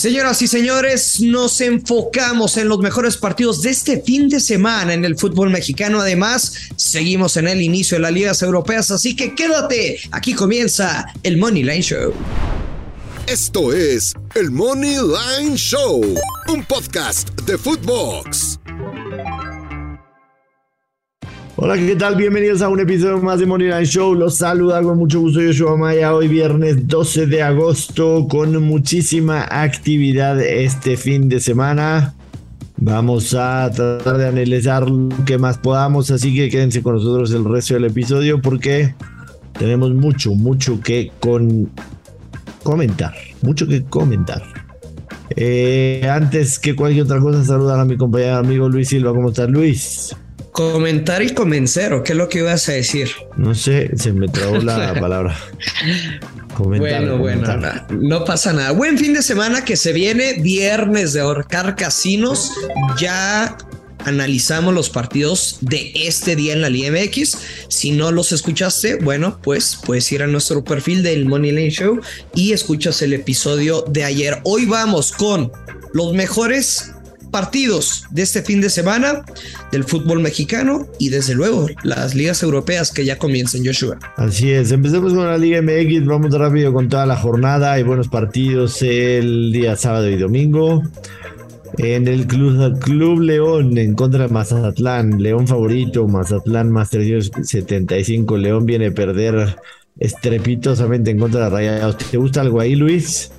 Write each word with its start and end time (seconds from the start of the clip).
Señoras 0.00 0.40
y 0.40 0.46
señores, 0.46 1.20
nos 1.20 1.60
enfocamos 1.60 2.56
en 2.56 2.70
los 2.70 2.78
mejores 2.78 3.18
partidos 3.18 3.60
de 3.60 3.68
este 3.68 4.00
fin 4.00 4.30
de 4.30 4.40
semana 4.40 4.94
en 4.94 5.04
el 5.04 5.18
fútbol 5.18 5.50
mexicano. 5.50 6.00
Además, 6.00 6.54
seguimos 6.74 7.36
en 7.36 7.46
el 7.46 7.60
inicio 7.60 7.98
de 7.98 8.04
las 8.04 8.12
ligas 8.12 8.40
europeas, 8.40 8.90
así 8.90 9.14
que 9.14 9.34
quédate. 9.34 10.00
Aquí 10.10 10.32
comienza 10.32 11.04
el 11.22 11.36
Money 11.36 11.64
Line 11.64 11.82
Show. 11.82 12.14
Esto 13.26 13.74
es 13.74 14.14
el 14.36 14.50
Money 14.50 14.96
Line 14.96 15.58
Show, 15.58 16.02
un 16.48 16.64
podcast 16.64 17.38
de 17.42 17.58
Footbox. 17.58 18.59
Hola, 21.62 21.76
¿qué 21.76 21.94
tal? 21.94 22.16
Bienvenidos 22.16 22.62
a 22.62 22.70
un 22.70 22.80
episodio 22.80 23.18
más 23.18 23.38
de 23.38 23.44
Money 23.44 23.66
Line 23.66 23.84
Show. 23.84 24.14
Los 24.14 24.38
saluda 24.38 24.82
con 24.82 24.96
mucho 24.96 25.20
gusto 25.20 25.42
Yoshua 25.42 25.76
Maya. 25.76 26.14
Hoy 26.14 26.26
viernes 26.26 26.88
12 26.88 27.26
de 27.26 27.42
agosto 27.42 28.26
con 28.30 28.64
muchísima 28.64 29.42
actividad 29.42 30.40
este 30.40 30.96
fin 30.96 31.28
de 31.28 31.38
semana. 31.38 32.14
Vamos 32.78 33.34
a 33.34 33.70
tratar 33.70 34.16
de 34.16 34.28
analizar 34.28 34.88
lo 34.88 35.10
que 35.26 35.36
más 35.36 35.58
podamos, 35.58 36.10
así 36.10 36.34
que 36.34 36.48
quédense 36.48 36.82
con 36.82 36.94
nosotros 36.94 37.30
el 37.32 37.44
resto 37.44 37.74
del 37.74 37.84
episodio 37.84 38.40
porque 38.40 38.94
tenemos 39.58 39.92
mucho, 39.92 40.34
mucho 40.34 40.80
que 40.80 41.12
con 41.20 41.70
comentar. 42.62 43.12
Mucho 43.42 43.66
que 43.66 43.84
comentar. 43.84 44.42
Eh, 45.36 46.08
antes 46.10 46.58
que 46.58 46.74
cualquier 46.74 47.04
otra 47.04 47.20
cosa, 47.20 47.44
saludar 47.44 47.78
a 47.78 47.84
mi 47.84 47.98
compañero 47.98 48.38
amigo 48.38 48.66
Luis 48.66 48.88
Silva. 48.88 49.12
¿Cómo 49.12 49.28
estás, 49.28 49.50
Luis? 49.50 50.16
Comentar 50.60 51.22
y 51.22 51.30
convencer, 51.30 51.94
¿o 51.94 52.02
qué 52.02 52.12
es 52.12 52.18
lo 52.18 52.28
que 52.28 52.40
ibas 52.40 52.68
a 52.68 52.72
decir? 52.72 53.08
No 53.38 53.54
sé, 53.54 53.96
se 53.96 54.12
me 54.12 54.28
trabó 54.28 54.58
la 54.58 54.92
palabra. 55.00 55.34
Comentar, 56.54 57.00
bueno, 57.00 57.16
bueno, 57.16 57.46
no, 57.88 58.26
pasa 58.26 58.52
nada. 58.52 58.72
Buen 58.72 58.98
fin 58.98 59.14
de 59.14 59.22
semana 59.22 59.64
que 59.64 59.74
se 59.76 59.94
viene, 59.94 60.34
viernes 60.34 61.14
de 61.14 61.20
ahorcar 61.20 61.76
casinos. 61.76 62.52
Ya 62.98 63.56
analizamos 64.04 64.74
los 64.74 64.90
partidos 64.90 65.56
de 65.62 65.92
este 65.94 66.36
día 66.36 66.52
en 66.52 66.60
la 66.60 66.68
Liga 66.68 66.90
MX. 66.90 67.38
Si 67.68 67.92
no 67.92 68.10
los 68.10 68.30
escuchaste, 68.30 68.96
bueno, 68.96 69.38
pues 69.42 69.80
puedes 69.82 70.12
ir 70.12 70.22
a 70.22 70.26
nuestro 70.26 70.62
perfil 70.62 71.02
del 71.02 71.24
Money 71.24 71.52
Lane 71.52 71.70
Show 71.70 72.02
y 72.34 72.52
escuchas 72.52 73.00
el 73.00 73.14
episodio 73.14 73.86
de 73.88 74.04
ayer. 74.04 74.40
Hoy 74.44 74.66
vamos 74.66 75.10
con 75.10 75.50
los 75.94 76.12
mejores 76.12 76.89
partidos 77.30 78.04
de 78.10 78.22
este 78.22 78.42
fin 78.42 78.60
de 78.60 78.70
semana 78.70 79.24
del 79.72 79.84
fútbol 79.84 80.20
mexicano 80.20 80.86
y 80.98 81.08
desde 81.08 81.34
luego 81.34 81.66
las 81.82 82.14
ligas 82.14 82.42
europeas 82.42 82.92
que 82.92 83.04
ya 83.04 83.18
comiencen, 83.18 83.64
Joshua. 83.64 83.98
Así 84.16 84.50
es, 84.50 84.72
empecemos 84.72 85.14
con 85.14 85.26
la 85.26 85.38
Liga 85.38 85.62
MX, 85.62 86.06
vamos 86.06 86.32
rápido 86.32 86.72
con 86.72 86.88
toda 86.88 87.06
la 87.06 87.16
jornada, 87.16 87.72
hay 87.72 87.82
buenos 87.82 88.08
partidos 88.08 88.82
el 88.82 89.52
día 89.52 89.76
sábado 89.76 90.08
y 90.08 90.16
domingo. 90.16 90.82
En 91.78 92.08
el 92.08 92.26
Club, 92.26 92.78
Club 92.80 93.20
León 93.20 93.78
en 93.78 93.94
contra 93.94 94.26
de 94.26 94.32
Mazatlán, 94.32 95.22
León 95.22 95.46
favorito, 95.46 96.06
Mazatlán 96.08 96.70
más 96.70 96.90
375, 96.90 98.36
León 98.36 98.66
viene 98.66 98.88
a 98.88 98.92
perder 98.92 99.56
estrepitosamente 99.98 101.10
en 101.10 101.18
contra 101.18 101.44
de 101.44 101.50
Rayados. 101.50 101.96
¿Te 101.98 102.16
gusta 102.16 102.40
algo 102.40 102.60
ahí, 102.60 102.74
Luis? 102.74 103.30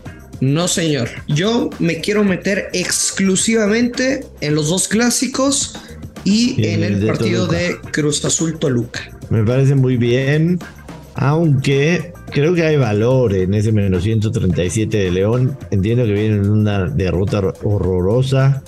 No, 0.42 0.68
señor. 0.68 1.08
Yo 1.28 1.70
me 1.78 2.02
quiero 2.02 2.24
meter 2.24 2.70
exclusivamente 2.74 4.26
en 4.42 4.56
los 4.56 4.70
dos 4.70 4.88
clásicos 4.88 5.76
y, 6.24 6.66
en 6.66 6.84
el, 6.84 7.06
partido 7.06 7.46
de 7.46 7.78
Cruz 7.92 8.26
Azul 8.26 8.58
Toluca. 8.58 9.02
Me 9.30 9.44
parece 9.44 9.76
muy 9.76 9.98
bien, 9.98 10.60
aunque 11.14 12.12
creo 12.32 12.56
que 12.56 12.64
hay 12.64 12.76
valor 12.76 13.36
en 13.36 13.54
ese 13.54 13.72
menos 13.72 14.04
137 14.04 14.98
de 14.98 15.12
León. 15.12 15.58
Entiendo 15.70 16.06
que 16.06 16.14
viene 16.14 16.38
en 16.38 16.50
una 16.50 16.88
derrota 16.88 17.42
horrorosa. 17.64 18.64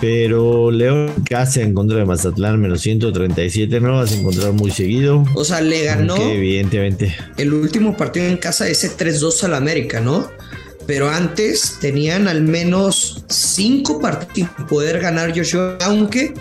Pero 0.00 0.70
León 0.70 1.10
casi 1.28 1.60
en 1.60 1.74
contra 1.74 1.98
de 1.98 2.04
Mazatlán, 2.04 2.60
menos 2.60 2.80
137, 2.82 3.80
no 3.80 3.88
lo 3.88 3.94
vas 3.96 4.12
a 4.12 4.14
encontrar 4.14 4.52
muy 4.52 4.70
seguido. 4.70 5.24
O 5.34 5.44
sea, 5.44 5.60
le 5.60 5.84
ganó. 5.84 6.16
evidentemente. 6.16 7.14
El 7.36 7.52
último 7.52 7.96
partido 7.96 8.26
en 8.26 8.36
casa, 8.36 8.68
ese 8.68 8.96
3-2 8.96 9.42
al 9.42 9.54
América, 9.54 10.00
¿no? 10.00 10.30
Pero 10.88 11.10
antes 11.10 11.76
tenían 11.82 12.28
al 12.28 12.40
menos 12.40 13.22
cinco 13.28 14.00
partidos 14.00 14.50
poder 14.70 14.98
ganar 15.00 15.36
Joshua, 15.36 15.76
aunque 15.82 16.32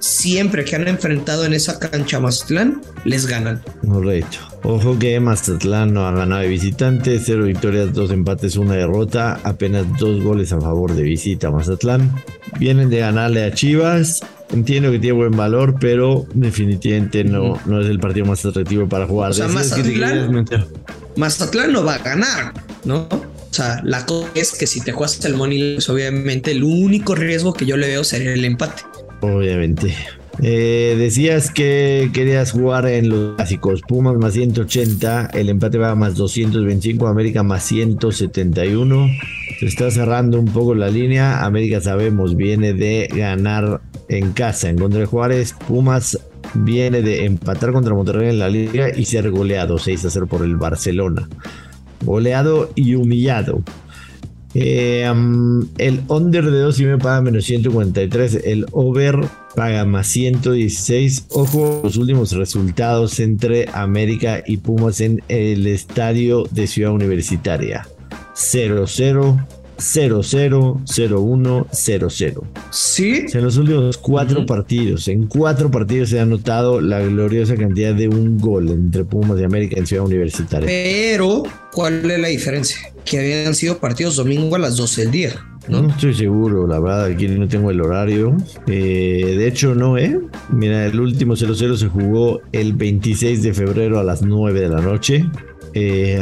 siempre 0.00 0.64
que 0.64 0.74
han 0.74 0.88
enfrentado 0.88 1.44
en 1.44 1.54
esa 1.54 1.78
cancha 1.78 2.18
Mazatlán, 2.18 2.82
les 3.04 3.28
ganan. 3.28 3.62
Correcto. 3.86 4.38
Ojo 4.64 4.98
que 4.98 5.20
Mazatlán 5.20 5.94
no 5.94 6.04
ha 6.04 6.10
ganado 6.10 6.42
de 6.42 6.48
visitante, 6.48 7.20
cero 7.24 7.44
victorias, 7.44 7.92
dos 7.92 8.10
empates, 8.10 8.56
una 8.56 8.74
derrota, 8.74 9.38
apenas 9.44 9.86
dos 10.00 10.20
goles 10.20 10.52
a 10.52 10.60
favor 10.60 10.92
de 10.96 11.04
visita 11.04 11.52
Mazatlán. 11.52 12.12
Vienen 12.58 12.90
de 12.90 12.98
ganarle 12.98 13.44
a 13.44 13.54
Chivas. 13.54 14.20
Entiendo 14.50 14.90
que 14.90 14.98
tiene 14.98 15.16
buen 15.16 15.36
valor, 15.36 15.76
pero 15.80 16.26
definitivamente 16.34 17.22
no, 17.22 17.56
no 17.66 17.80
es 17.80 17.86
el 17.86 18.00
partido 18.00 18.26
más 18.26 18.44
atractivo 18.44 18.88
para 18.88 19.06
jugar. 19.06 19.30
O 19.30 19.34
sea, 19.34 19.46
Mazatlán, 19.46 20.44
Mazatlán 21.14 21.72
no 21.72 21.84
va 21.84 21.94
a 21.94 21.98
ganar, 21.98 22.52
¿no? 22.84 23.06
O 23.52 23.54
sea, 23.54 23.82
la 23.84 24.06
cosa 24.06 24.30
es 24.34 24.52
que 24.52 24.66
si 24.66 24.80
te 24.80 24.92
juegas 24.92 25.22
el 25.26 25.34
money, 25.34 25.74
pues 25.74 25.90
obviamente 25.90 26.52
el 26.52 26.64
único 26.64 27.14
riesgo 27.14 27.52
que 27.52 27.66
yo 27.66 27.76
le 27.76 27.86
veo 27.86 28.02
sería 28.02 28.32
el 28.32 28.46
empate. 28.46 28.82
Obviamente. 29.20 29.94
Eh, 30.40 30.96
decías 30.98 31.50
que 31.50 32.08
querías 32.14 32.52
jugar 32.52 32.86
en 32.86 33.10
los 33.10 33.36
clásicos. 33.36 33.82
Pumas 33.82 34.16
más 34.16 34.32
180, 34.32 35.32
el 35.34 35.50
empate 35.50 35.76
va 35.76 35.94
más 35.94 36.14
225, 36.14 37.06
América 37.06 37.42
más 37.42 37.62
171. 37.64 39.08
Se 39.60 39.66
está 39.66 39.90
cerrando 39.90 40.40
un 40.40 40.46
poco 40.46 40.74
la 40.74 40.88
línea. 40.88 41.44
América 41.44 41.82
sabemos 41.82 42.34
viene 42.34 42.72
de 42.72 43.06
ganar 43.14 43.82
en 44.08 44.32
casa 44.32 44.70
en 44.70 44.78
contra 44.78 45.00
de 45.00 45.04
Juárez. 45.06 45.54
Pumas 45.68 46.18
viene 46.54 47.02
de 47.02 47.26
empatar 47.26 47.72
contra 47.72 47.92
Monterrey 47.92 48.30
en 48.30 48.38
la 48.38 48.48
liga 48.48 48.96
y 48.96 49.04
ser 49.04 49.30
goleado 49.30 49.76
6 49.76 50.06
a 50.06 50.10
0 50.10 50.26
por 50.26 50.42
el 50.42 50.56
Barcelona 50.56 51.28
goleado 52.04 52.70
y 52.74 52.94
humillado. 52.94 53.62
Eh, 54.54 55.10
el 55.78 56.02
under 56.08 56.50
de 56.50 56.58
2 56.60 56.80
y 56.80 56.84
me 56.84 56.98
paga 56.98 57.22
menos 57.22 57.44
143. 57.44 58.40
El 58.44 58.66
over 58.72 59.20
paga 59.54 59.84
más 59.84 60.08
116. 60.08 61.26
Ojo, 61.30 61.80
los 61.84 61.96
últimos 61.96 62.32
resultados 62.32 63.18
entre 63.20 63.68
América 63.72 64.42
y 64.46 64.58
Pumas 64.58 65.00
en 65.00 65.22
el 65.28 65.66
estadio 65.66 66.44
de 66.50 66.66
Ciudad 66.66 66.92
Universitaria: 66.92 67.86
0-0. 68.34 69.61
0-0-0-1-0-0. 69.82 72.42
Sí. 72.70 73.26
En 73.32 73.42
los 73.42 73.56
últimos 73.56 73.98
cuatro 73.98 74.46
partidos, 74.46 75.08
en 75.08 75.26
cuatro 75.26 75.68
partidos 75.70 76.10
se 76.10 76.20
ha 76.20 76.24
notado 76.24 76.80
la 76.80 77.00
gloriosa 77.00 77.56
cantidad 77.56 77.92
de 77.94 78.06
un 78.08 78.38
gol 78.38 78.68
entre 78.70 79.04
Pumas 79.04 79.38
y 79.40 79.44
América 79.44 79.78
en 79.78 79.86
Ciudad 79.86 80.06
Universitaria. 80.06 80.66
Pero, 80.66 81.42
¿cuál 81.72 82.10
es 82.10 82.20
la 82.20 82.28
diferencia? 82.28 82.78
Que 83.04 83.18
habían 83.18 83.54
sido 83.54 83.76
partidos 83.78 84.16
domingo 84.16 84.56
a 84.56 84.60
las 84.60 84.76
12 84.76 85.02
del 85.02 85.10
día. 85.10 85.34
No, 85.68 85.88
estoy 85.88 86.14
seguro, 86.14 86.66
la 86.66 86.80
verdad, 86.80 87.04
aquí 87.04 87.28
no 87.28 87.46
tengo 87.46 87.70
el 87.70 87.80
horario. 87.80 88.36
Eh, 88.66 89.36
de 89.38 89.46
hecho, 89.46 89.74
no, 89.74 89.96
¿eh? 89.96 90.18
Mira, 90.50 90.86
el 90.86 90.98
último 90.98 91.34
0-0 91.34 91.76
se 91.76 91.88
jugó 91.88 92.40
el 92.50 92.72
26 92.72 93.44
de 93.44 93.54
febrero 93.54 94.00
a 94.00 94.04
las 94.04 94.22
9 94.22 94.60
de 94.60 94.68
la 94.68 94.80
noche. 94.80 95.24
Eh, 95.74 96.20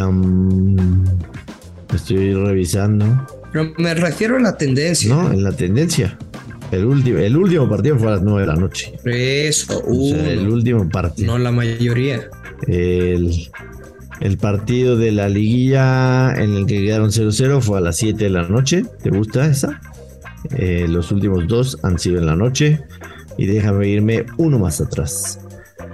estoy 1.95 2.35
revisando. 2.35 3.07
Pero 3.53 3.73
me 3.79 3.95
refiero 3.95 4.37
a 4.37 4.41
la 4.41 4.57
tendencia. 4.57 5.15
No, 5.15 5.33
en 5.33 5.43
la 5.43 5.53
tendencia. 5.53 6.17
El 6.71 6.85
último, 6.85 7.19
el 7.19 7.37
último 7.37 7.69
partido 7.69 7.99
fue 7.99 8.09
a 8.09 8.11
las 8.13 8.23
9 8.23 8.41
de 8.43 8.47
la 8.47 8.55
noche. 8.55 8.93
Eso, 9.05 9.83
el 9.89 10.49
último 10.49 10.89
partido. 10.89 11.33
No 11.33 11.39
la 11.39 11.51
mayoría. 11.51 12.29
El, 12.69 13.49
el 14.21 14.39
partido 14.39 14.97
de 14.97 15.11
la 15.11 15.29
liguilla 15.29 16.33
en 16.35 16.55
el 16.55 16.67
que 16.67 16.83
quedaron 16.83 17.11
0-0 17.11 17.61
fue 17.61 17.79
a 17.79 17.81
las 17.81 17.97
7 17.97 18.23
de 18.23 18.31
la 18.31 18.47
noche. 18.47 18.85
¿Te 19.03 19.11
gusta 19.11 19.47
esa? 19.47 19.81
Eh, 20.57 20.87
los 20.89 21.11
últimos 21.11 21.47
dos 21.49 21.79
han 21.83 21.99
sido 21.99 22.19
en 22.19 22.27
la 22.27 22.37
noche. 22.37 22.81
Y 23.37 23.47
déjame 23.47 23.89
irme 23.89 24.27
uno 24.37 24.59
más 24.59 24.81
atrás. 24.81 25.41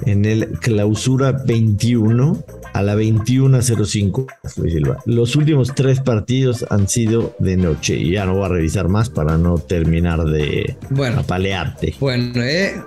En 0.04 0.24
el 0.24 0.48
clausura 0.58 1.32
21 1.32 2.44
a 2.76 2.82
la 2.82 2.94
21.05, 2.94 4.26
Silva. 4.44 4.98
Los 5.06 5.34
últimos 5.34 5.74
tres 5.74 6.00
partidos 6.00 6.66
han 6.68 6.88
sido 6.88 7.34
de 7.38 7.56
noche 7.56 7.96
y 7.96 8.12
ya 8.12 8.26
no 8.26 8.34
voy 8.34 8.44
a 8.44 8.48
revisar 8.48 8.88
más 8.88 9.08
para 9.08 9.38
no 9.38 9.56
terminar 9.56 10.22
de 10.24 10.76
bueno, 10.90 11.20
apalearte. 11.20 11.94
Bueno, 11.98 12.42
eh, 12.42 12.78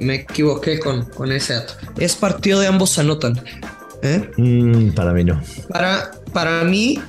me 0.00 0.16
equivoqué 0.16 0.78
con, 0.78 1.06
con 1.06 1.32
ese 1.32 1.54
dato. 1.54 1.72
Es 1.98 2.14
partido 2.14 2.60
de 2.60 2.66
ambos 2.66 2.98
anotan. 2.98 3.42
¿eh? 4.02 4.30
Mm, 4.36 4.90
para 4.90 5.14
mí 5.14 5.24
no. 5.24 5.40
Para, 5.70 6.10
para 6.34 6.62
mí, 6.64 7.00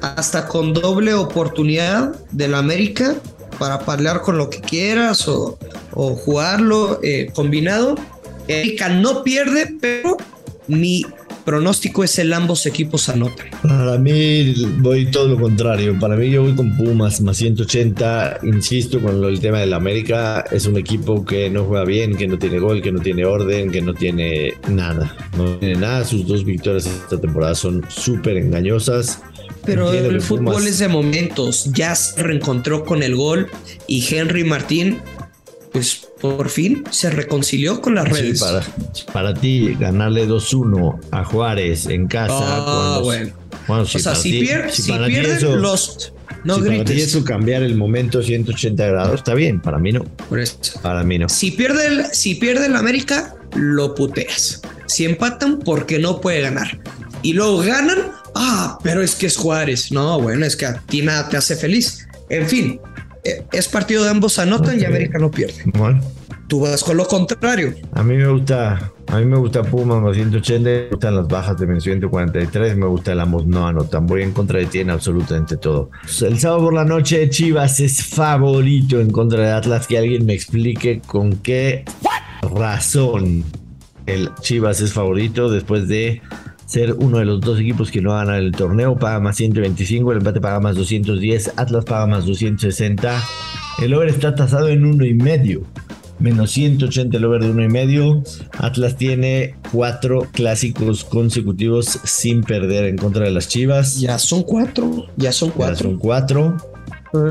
hasta 0.00 0.46
con 0.46 0.72
doble 0.72 1.12
oportunidad 1.12 2.14
del 2.32 2.54
América 2.54 3.16
para 3.58 3.80
pelear 3.80 4.22
con 4.22 4.38
lo 4.38 4.48
que 4.48 4.62
quieras 4.62 5.28
o, 5.28 5.58
o 5.92 6.14
jugarlo 6.14 7.00
eh, 7.02 7.30
combinado. 7.34 7.96
América 8.44 8.88
no 8.88 9.22
pierde, 9.22 9.74
pero 9.78 10.16
mi 10.68 11.04
pronóstico 11.44 12.04
es 12.04 12.18
el 12.18 12.32
ambos 12.32 12.66
equipos 12.66 13.08
anotan. 13.08 13.46
Para 13.62 13.98
mí 13.98 14.54
voy 14.78 15.06
todo 15.06 15.28
lo 15.28 15.40
contrario. 15.40 15.98
Para 15.98 16.16
mí 16.16 16.30
yo 16.30 16.42
voy 16.42 16.54
con 16.54 16.76
Pumas 16.76 17.20
más 17.20 17.36
180. 17.36 18.40
Insisto 18.42 19.00
con 19.00 19.20
lo, 19.20 19.28
el 19.28 19.40
tema 19.40 19.60
del 19.60 19.72
América. 19.72 20.44
Es 20.50 20.66
un 20.66 20.76
equipo 20.76 21.24
que 21.24 21.50
no 21.50 21.64
juega 21.64 21.84
bien, 21.84 22.16
que 22.16 22.26
no 22.26 22.38
tiene 22.38 22.58
gol, 22.58 22.82
que 22.82 22.92
no 22.92 23.00
tiene 23.00 23.24
orden, 23.24 23.70
que 23.70 23.82
no 23.82 23.94
tiene 23.94 24.54
nada. 24.68 25.16
No 25.36 25.56
tiene 25.56 25.76
nada. 25.76 26.04
Sus 26.04 26.26
dos 26.26 26.44
victorias 26.44 26.86
esta 26.86 27.20
temporada 27.20 27.54
son 27.54 27.84
súper 27.88 28.36
engañosas. 28.36 29.20
Pero 29.64 29.92
el 29.92 30.20
fútbol 30.20 30.66
es 30.66 30.78
de 30.78 30.88
momentos. 30.88 31.70
Ya 31.72 31.94
se 31.94 32.22
reencontró 32.22 32.84
con 32.84 33.02
el 33.02 33.16
gol 33.16 33.48
y 33.86 34.04
Henry 34.14 34.44
Martín, 34.44 34.98
pues 35.72 36.08
por 36.24 36.48
fin 36.48 36.84
se 36.88 37.10
reconcilió 37.10 37.82
con 37.82 37.96
las 37.96 38.08
redes. 38.08 38.40
Para, 38.40 38.62
para 39.12 39.34
ti, 39.34 39.76
ganarle 39.78 40.26
2-1 40.26 40.98
a 41.10 41.22
Juárez 41.22 41.84
en 41.84 42.06
casa. 42.06 42.32
Ah, 42.38 43.00
bueno. 43.02 43.30
o 43.68 43.84
sea, 43.84 44.14
si, 44.14 44.40
pierden 44.40 45.60
los. 45.60 46.14
No 46.44 46.54
si 46.54 46.60
grites. 46.62 46.78
Para 46.78 46.96
ti 46.96 47.02
eso 47.02 47.24
cambiar 47.24 47.62
el 47.62 47.74
momento 47.76 48.22
180 48.22 48.86
grados, 48.86 49.16
está 49.16 49.34
bien. 49.34 49.60
Para 49.60 49.78
mí 49.78 49.92
no. 49.92 50.04
Por 50.04 50.40
eso. 50.40 50.56
Para 50.80 51.04
mí 51.04 51.18
no. 51.18 51.28
Si 51.28 51.50
pierde 51.50 51.88
el, 51.88 52.06
si 52.06 52.36
pierde 52.36 52.66
el 52.66 52.76
América, 52.76 53.36
lo 53.54 53.94
puteas. 53.94 54.62
Si 54.86 55.04
empatan, 55.04 55.58
porque 55.58 55.98
no 55.98 56.22
puede 56.22 56.40
ganar. 56.40 56.80
Y 57.20 57.34
luego 57.34 57.58
ganan, 57.58 58.12
ah, 58.34 58.78
pero 58.82 59.02
es 59.02 59.14
que 59.14 59.26
es 59.26 59.36
Juárez. 59.36 59.92
No, 59.92 60.18
bueno, 60.22 60.46
es 60.46 60.56
que 60.56 60.64
a 60.64 60.80
ti 60.80 61.02
nada 61.02 61.28
te 61.28 61.36
hace 61.36 61.54
feliz. 61.54 62.08
En 62.30 62.48
fin, 62.48 62.80
es 63.52 63.68
partido 63.68 64.04
de 64.04 64.10
ambos 64.10 64.38
anotan 64.38 64.80
y 64.80 64.84
América 64.84 65.18
no 65.18 65.30
pierde. 65.30 65.62
Bueno. 65.66 66.00
Tú 66.46 66.60
vas 66.60 66.84
con 66.84 66.98
lo 66.98 67.06
contrario. 67.06 67.74
A 67.92 68.02
mí 68.02 68.16
me 68.16 68.28
gusta, 68.28 68.92
a 69.06 69.18
mí 69.18 69.24
me 69.24 69.38
gusta 69.38 69.62
Puma 69.62 69.98
más 69.98 70.14
180, 70.14 70.62
me 70.62 70.88
gustan 70.90 71.16
las 71.16 71.26
bajas 71.26 71.58
de 71.58 71.80
143, 71.80 72.76
me 72.76 72.86
gusta 72.86 73.12
el 73.12 73.20
ambos 73.20 73.46
no 73.46 73.66
anotan. 73.66 74.06
Voy 74.06 74.22
en 74.22 74.32
contra 74.32 74.58
de 74.58 74.66
ti 74.66 74.80
en 74.80 74.90
absolutamente 74.90 75.56
todo. 75.56 75.90
El 76.20 76.38
sábado 76.38 76.64
por 76.64 76.74
la 76.74 76.84
noche 76.84 77.30
Chivas 77.30 77.80
es 77.80 78.04
favorito 78.04 79.00
en 79.00 79.10
contra 79.10 79.42
de 79.42 79.52
Atlas. 79.52 79.86
Que 79.86 79.96
alguien 79.96 80.26
me 80.26 80.34
explique 80.34 81.00
con 81.00 81.36
qué 81.36 81.84
razón 82.42 83.42
el 84.04 84.30
Chivas 84.42 84.82
es 84.82 84.92
favorito 84.92 85.50
después 85.50 85.88
de 85.88 86.20
ser 86.66 86.94
uno 86.94 87.18
de 87.18 87.24
los 87.24 87.40
dos 87.40 87.60
equipos 87.60 87.90
que 87.90 88.00
no 88.00 88.12
ganan 88.12 88.36
el 88.36 88.52
torneo. 88.52 88.96
Paga 88.96 89.20
más 89.20 89.36
125, 89.36 90.12
el 90.12 90.18
empate 90.18 90.40
paga 90.40 90.60
más 90.60 90.76
210, 90.76 91.52
Atlas 91.56 91.84
paga 91.84 92.06
más 92.06 92.26
260. 92.26 93.22
El 93.82 93.94
over 93.94 94.08
está 94.08 94.34
tasado 94.34 94.68
en 94.68 94.84
uno 94.84 95.04
y 95.04 95.14
medio. 95.14 95.62
Menos 96.18 96.52
180 96.52 97.16
el 97.16 97.24
over 97.24 97.42
de 97.42 97.50
uno 97.50 97.64
y 97.64 97.68
medio. 97.68 98.22
Atlas 98.58 98.96
tiene 98.96 99.56
cuatro 99.72 100.28
clásicos 100.32 101.04
consecutivos 101.04 101.98
sin 102.04 102.42
perder 102.42 102.84
en 102.84 102.96
contra 102.96 103.24
de 103.24 103.32
las 103.32 103.48
Chivas. 103.48 104.00
Ya 104.00 104.18
son 104.18 104.42
cuatro. 104.42 105.06
Ya 105.16 105.32
son 105.32 105.50
cuatro. 105.50 105.74
Ya 105.74 105.82
son 105.82 105.98
cuatro. 105.98 106.56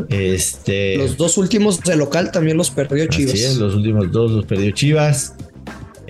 Este, 0.10 0.98
los 0.98 1.18
dos 1.18 1.38
últimos 1.38 1.82
de 1.82 1.98
local 1.98 2.32
también 2.32 2.58
los 2.58 2.70
perdió 2.70 3.06
Chivas. 3.08 3.38
Sí, 3.38 3.60
los 3.60 3.76
últimos 3.76 4.12
dos 4.12 4.32
los 4.32 4.46
perdió 4.46 4.72
Chivas. 4.72 5.34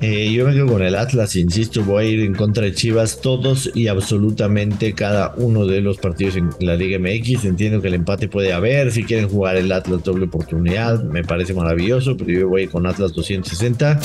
Eh, 0.05 0.33
yo 0.33 0.45
me 0.45 0.51
quedo 0.51 0.67
con 0.67 0.81
el 0.81 0.95
Atlas, 0.95 1.33
insisto, 1.37 1.81
voy 1.81 2.03
a 2.03 2.07
ir 2.09 2.19
en 2.19 2.33
contra 2.33 2.65
de 2.65 2.73
Chivas 2.73 3.21
todos 3.21 3.71
y 3.73 3.87
absolutamente 3.87 4.91
cada 4.91 5.33
uno 5.37 5.65
de 5.65 5.79
los 5.79 5.97
partidos 5.97 6.35
en 6.35 6.49
la 6.59 6.75
Liga 6.75 6.99
MX. 6.99 7.45
Entiendo 7.45 7.81
que 7.81 7.87
el 7.87 7.93
empate 7.93 8.27
puede 8.27 8.51
haber, 8.51 8.91
si 8.91 9.05
quieren 9.05 9.29
jugar 9.29 9.55
el 9.55 9.71
Atlas 9.71 10.03
doble 10.03 10.25
oportunidad, 10.25 11.01
me 11.05 11.23
parece 11.23 11.53
maravilloso, 11.53 12.17
pero 12.17 12.31
yo 12.31 12.49
voy 12.49 12.67
con 12.67 12.85
Atlas 12.85 13.13
260. 13.13 13.97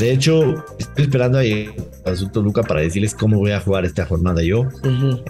De 0.00 0.10
hecho, 0.10 0.64
estoy 0.80 1.04
esperando 1.04 1.38
ahí 1.38 1.70
Asunto 2.04 2.42
Luca 2.42 2.62
para 2.62 2.80
decirles 2.80 3.14
cómo 3.14 3.38
voy 3.38 3.52
a 3.52 3.60
jugar 3.60 3.84
esta 3.84 4.06
jornada 4.06 4.42
yo. 4.42 4.66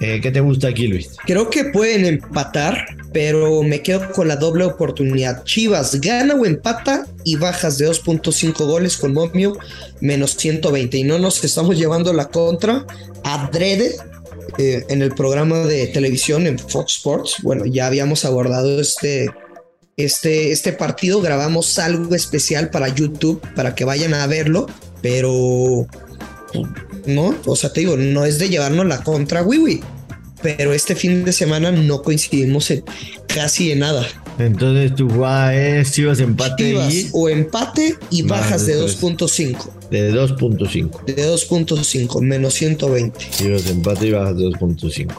Eh, 0.00 0.20
¿Qué 0.22 0.30
te 0.30 0.40
gusta 0.40 0.68
aquí, 0.68 0.86
Luis? 0.86 1.16
Creo 1.26 1.50
que 1.50 1.64
pueden 1.64 2.06
empatar, 2.06 2.86
pero 3.12 3.62
me 3.62 3.82
quedo 3.82 4.12
con 4.12 4.28
la 4.28 4.36
doble 4.36 4.64
oportunidad. 4.64 5.44
Chivas 5.44 6.00
gana 6.00 6.34
o 6.34 6.46
empata 6.46 7.06
y 7.24 7.36
bajas 7.36 7.78
de 7.78 7.88
2.5 7.88 8.66
goles 8.66 8.96
con 8.96 9.12
Momio 9.12 9.56
menos 10.00 10.36
120. 10.36 10.98
Y 10.98 11.04
no 11.04 11.18
nos 11.18 11.42
estamos 11.44 11.76
llevando 11.76 12.12
la 12.12 12.28
contra 12.28 12.86
adrede 13.24 13.96
eh, 14.58 14.84
en 14.88 15.02
el 15.02 15.14
programa 15.14 15.58
de 15.66 15.86
televisión 15.88 16.46
en 16.46 16.58
Fox 16.58 16.96
Sports. 16.96 17.36
Bueno, 17.42 17.66
ya 17.66 17.86
habíamos 17.86 18.24
abordado 18.24 18.80
este 18.80 19.30
este, 20.04 20.52
este 20.52 20.72
partido 20.72 21.20
grabamos 21.20 21.78
algo 21.78 22.14
especial 22.14 22.70
para 22.70 22.88
YouTube 22.88 23.40
para 23.54 23.74
que 23.74 23.84
vayan 23.84 24.14
a 24.14 24.26
verlo, 24.26 24.66
pero 25.02 25.86
no, 27.06 27.34
o 27.44 27.56
sea, 27.56 27.72
te 27.72 27.80
digo, 27.80 27.96
no 27.96 28.24
es 28.24 28.38
de 28.38 28.48
llevarnos 28.48 28.86
la 28.86 29.02
contra 29.02 29.42
Wiwi, 29.42 29.82
pero 30.42 30.72
este 30.72 30.94
fin 30.94 31.24
de 31.24 31.32
semana 31.32 31.70
no 31.70 32.02
coincidimos 32.02 32.70
en, 32.70 32.84
casi 33.26 33.72
en 33.72 33.80
nada. 33.80 34.06
Entonces 34.38 34.94
tu 34.94 35.08
jugada 35.08 35.54
es 35.54 35.92
Chivas 35.92 36.20
empate 36.20 36.76
o 37.12 37.28
empate 37.28 37.96
y 38.10 38.22
bajas 38.22 38.66
de 38.66 38.80
2.5. 38.80 39.70
De 39.90 40.12
2.5. 40.12 41.04
De 41.04 41.28
2.5, 41.28 42.20
menos 42.22 42.54
120. 42.54 43.18
Chivas 43.30 43.66
empate 43.68 44.06
y 44.06 44.10
bajas 44.12 44.36
de 44.36 44.44
2.5. 44.44 45.12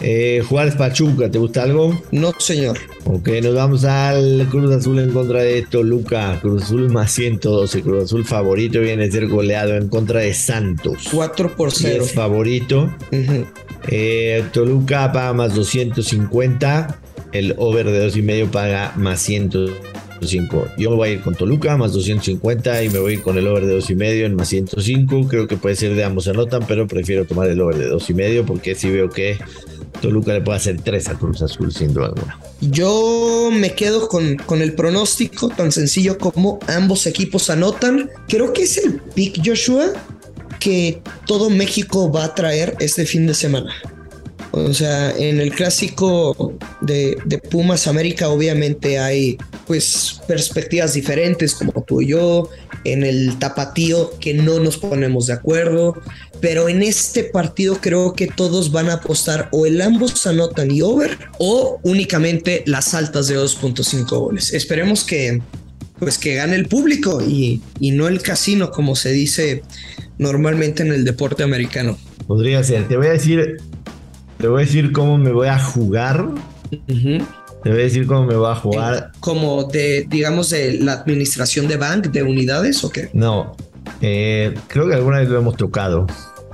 Eh, 0.00 0.42
Juárez 0.46 0.74
Pachuca, 0.74 1.30
¿te 1.30 1.38
gusta 1.38 1.62
algo? 1.62 1.98
No, 2.10 2.32
señor. 2.38 2.78
Ok, 3.04 3.28
nos 3.42 3.54
vamos 3.54 3.84
al 3.84 4.46
Cruz 4.50 4.70
Azul 4.70 4.98
en 4.98 5.10
contra 5.10 5.40
de 5.40 5.62
Toluca. 5.62 6.38
Cruz 6.40 6.64
Azul 6.64 6.90
más 6.90 7.12
112. 7.12 7.82
Cruz 7.82 8.04
Azul 8.04 8.24
favorito 8.24 8.80
viene 8.80 9.04
a 9.04 9.10
ser 9.10 9.28
goleado 9.28 9.74
en 9.76 9.88
contra 9.88 10.20
de 10.20 10.34
Santos. 10.34 11.08
4 11.10 11.56
por 11.56 11.72
0. 11.72 12.04
Es 12.04 12.12
favorito. 12.12 12.94
Eh, 13.88 14.44
Toluca 14.52 15.12
paga 15.12 15.32
más 15.32 15.54
250. 15.54 16.98
El 17.32 17.54
over 17.58 17.86
de 17.86 18.06
2,5 18.06 18.50
paga 18.50 18.92
más 18.96 19.20
105. 19.20 20.68
Yo 20.78 20.94
voy 20.94 21.08
a 21.08 21.12
ir 21.12 21.20
con 21.20 21.34
Toluca 21.34 21.76
más 21.76 21.92
250 21.92 22.84
y 22.84 22.90
me 22.90 22.98
voy 22.98 23.16
con 23.18 23.36
el 23.36 23.46
over 23.48 23.66
de 23.66 23.76
2,5 23.76 24.24
en 24.24 24.36
más 24.36 24.48
105. 24.48 25.28
Creo 25.28 25.48
que 25.48 25.56
puede 25.56 25.76
ser 25.76 25.94
de 25.94 26.04
ambos 26.04 26.28
anotan, 26.28 26.64
pero 26.66 26.86
prefiero 26.86 27.24
tomar 27.24 27.48
el 27.48 27.60
over 27.60 27.76
de 27.76 27.90
2,5 27.90 28.44
porque 28.44 28.74
si 28.74 28.90
veo 28.90 29.10
que 29.10 29.38
Toluca 30.00 30.32
le 30.32 30.42
puede 30.42 30.58
hacer 30.58 30.80
tres 30.82 31.08
a 31.08 31.14
Cruz 31.14 31.42
Azul, 31.42 31.72
sin 31.72 31.94
duda 31.94 32.06
alguna. 32.06 32.38
Yo 32.60 33.50
me 33.52 33.74
quedo 33.74 34.08
con, 34.08 34.36
con 34.36 34.62
el 34.62 34.74
pronóstico 34.74 35.48
tan 35.48 35.72
sencillo 35.72 36.18
como 36.18 36.58
ambos 36.68 37.06
equipos 37.06 37.50
anotan. 37.50 38.10
Creo 38.28 38.52
que 38.52 38.62
es 38.62 38.78
el 38.78 39.00
pick 39.00 39.40
Joshua 39.44 39.92
que 40.64 41.02
todo 41.26 41.50
México 41.50 42.10
va 42.10 42.24
a 42.24 42.34
traer 42.34 42.74
este 42.80 43.04
fin 43.04 43.26
de 43.26 43.34
semana. 43.34 43.70
O 44.50 44.72
sea, 44.72 45.10
en 45.10 45.38
el 45.38 45.52
clásico 45.52 46.54
de, 46.80 47.18
Pumas 47.50 47.86
América 47.86 48.30
obviamente 48.30 48.98
hay 48.98 49.36
pues 49.66 50.22
perspectivas 50.26 50.94
diferentes 50.94 51.54
como 51.54 51.82
tú 51.82 52.00
y 52.00 52.08
yo, 52.08 52.48
en 52.84 53.04
el 53.04 53.38
tapatío 53.38 54.18
que 54.20 54.32
no 54.32 54.58
nos 54.58 54.78
ponemos 54.78 55.26
de 55.26 55.34
acuerdo, 55.34 56.00
pero 56.40 56.70
en 56.70 56.82
este 56.82 57.24
partido 57.24 57.78
creo 57.82 58.14
que 58.14 58.26
todos 58.26 58.72
van 58.72 58.88
a 58.88 58.94
apostar 58.94 59.50
o 59.52 59.66
el 59.66 59.82
ambos 59.82 60.26
anotan 60.26 60.70
y 60.70 60.80
over 60.80 61.18
o 61.38 61.78
únicamente 61.82 62.62
las 62.66 62.94
altas 62.94 63.28
de 63.28 63.36
2.5 63.36 64.06
goles. 64.08 64.54
Esperemos 64.54 65.04
que 65.04 65.42
pues 65.98 66.18
que 66.18 66.34
gane 66.34 66.56
el 66.56 66.68
público 66.68 67.22
y, 67.22 67.60
y 67.80 67.90
no 67.92 68.08
el 68.08 68.20
casino 68.22 68.70
como 68.70 68.96
se 68.96 69.12
dice 69.12 69.62
normalmente 70.18 70.82
en 70.82 70.92
el 70.92 71.04
deporte 71.04 71.42
americano. 71.42 71.96
Podría 72.26 72.62
ser, 72.62 72.88
te 72.88 72.96
voy 72.96 73.08
a 73.08 73.12
decir 73.12 73.58
te 74.44 74.48
voy 74.48 74.62
a 74.62 74.66
decir 74.66 74.92
cómo 74.92 75.16
me 75.16 75.32
voy 75.32 75.48
a 75.48 75.58
jugar. 75.58 76.28
Te 76.70 77.70
voy 77.70 77.80
a 77.80 77.84
decir 77.84 78.06
cómo 78.06 78.26
me 78.26 78.36
voy 78.36 78.50
a 78.50 78.54
jugar. 78.54 79.12
¿Como 79.20 79.64
de, 79.64 80.06
digamos, 80.06 80.50
de 80.50 80.80
la 80.80 80.92
administración 80.92 81.66
de 81.66 81.78
bank, 81.78 82.08
de 82.08 82.22
unidades 82.22 82.84
o 82.84 82.90
qué? 82.90 83.08
No. 83.14 83.56
Eh, 84.02 84.54
creo 84.66 84.86
que 84.86 84.94
alguna 84.94 85.20
vez 85.20 85.30
lo 85.30 85.38
hemos 85.38 85.56
tocado. 85.56 86.06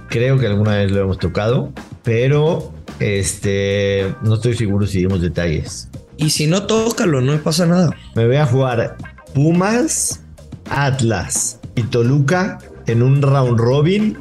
Creo 0.09 0.39
que 0.39 0.47
alguna 0.47 0.77
vez 0.77 0.93
lo 0.93 1.01
hemos 1.01 1.19
tocado. 1.19 1.73
Pero 2.05 2.73
este 3.01 4.15
no 4.23 4.35
estoy 4.35 4.55
seguro 4.57 4.87
si 4.87 4.99
dimos 4.99 5.21
detalles. 5.21 5.89
Y 6.17 6.31
si 6.31 6.47
no, 6.47 6.67
tócalo, 6.67 7.21
no 7.21 7.33
me 7.33 7.39
pasa 7.39 7.67
nada. 7.67 7.91
Me 8.15 8.25
voy 8.25 8.37
a 8.37 8.47
jugar 8.47 8.97
Pumas, 9.35 10.21
Atlas 10.69 11.59
y 11.75 11.83
Toluca 11.83 12.59
en 12.91 13.03
un 13.03 13.23
round 13.23 13.59
robin 13.59 14.19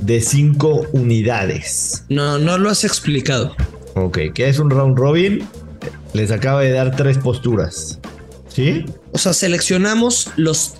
de 0.00 0.20
5 0.20 0.88
unidades. 0.92 2.04
No, 2.08 2.38
no 2.38 2.58
lo 2.58 2.70
has 2.70 2.84
explicado. 2.84 3.54
Ok, 3.94 4.18
¿qué 4.34 4.48
es 4.48 4.58
un 4.58 4.70
round 4.70 4.98
robin? 4.98 5.46
Les 6.12 6.30
acaba 6.30 6.62
de 6.62 6.70
dar 6.70 6.94
tres 6.96 7.18
posturas. 7.18 7.98
¿Sí? 8.48 8.84
O 9.12 9.18
sea, 9.18 9.32
seleccionamos 9.32 10.30
los. 10.36 10.74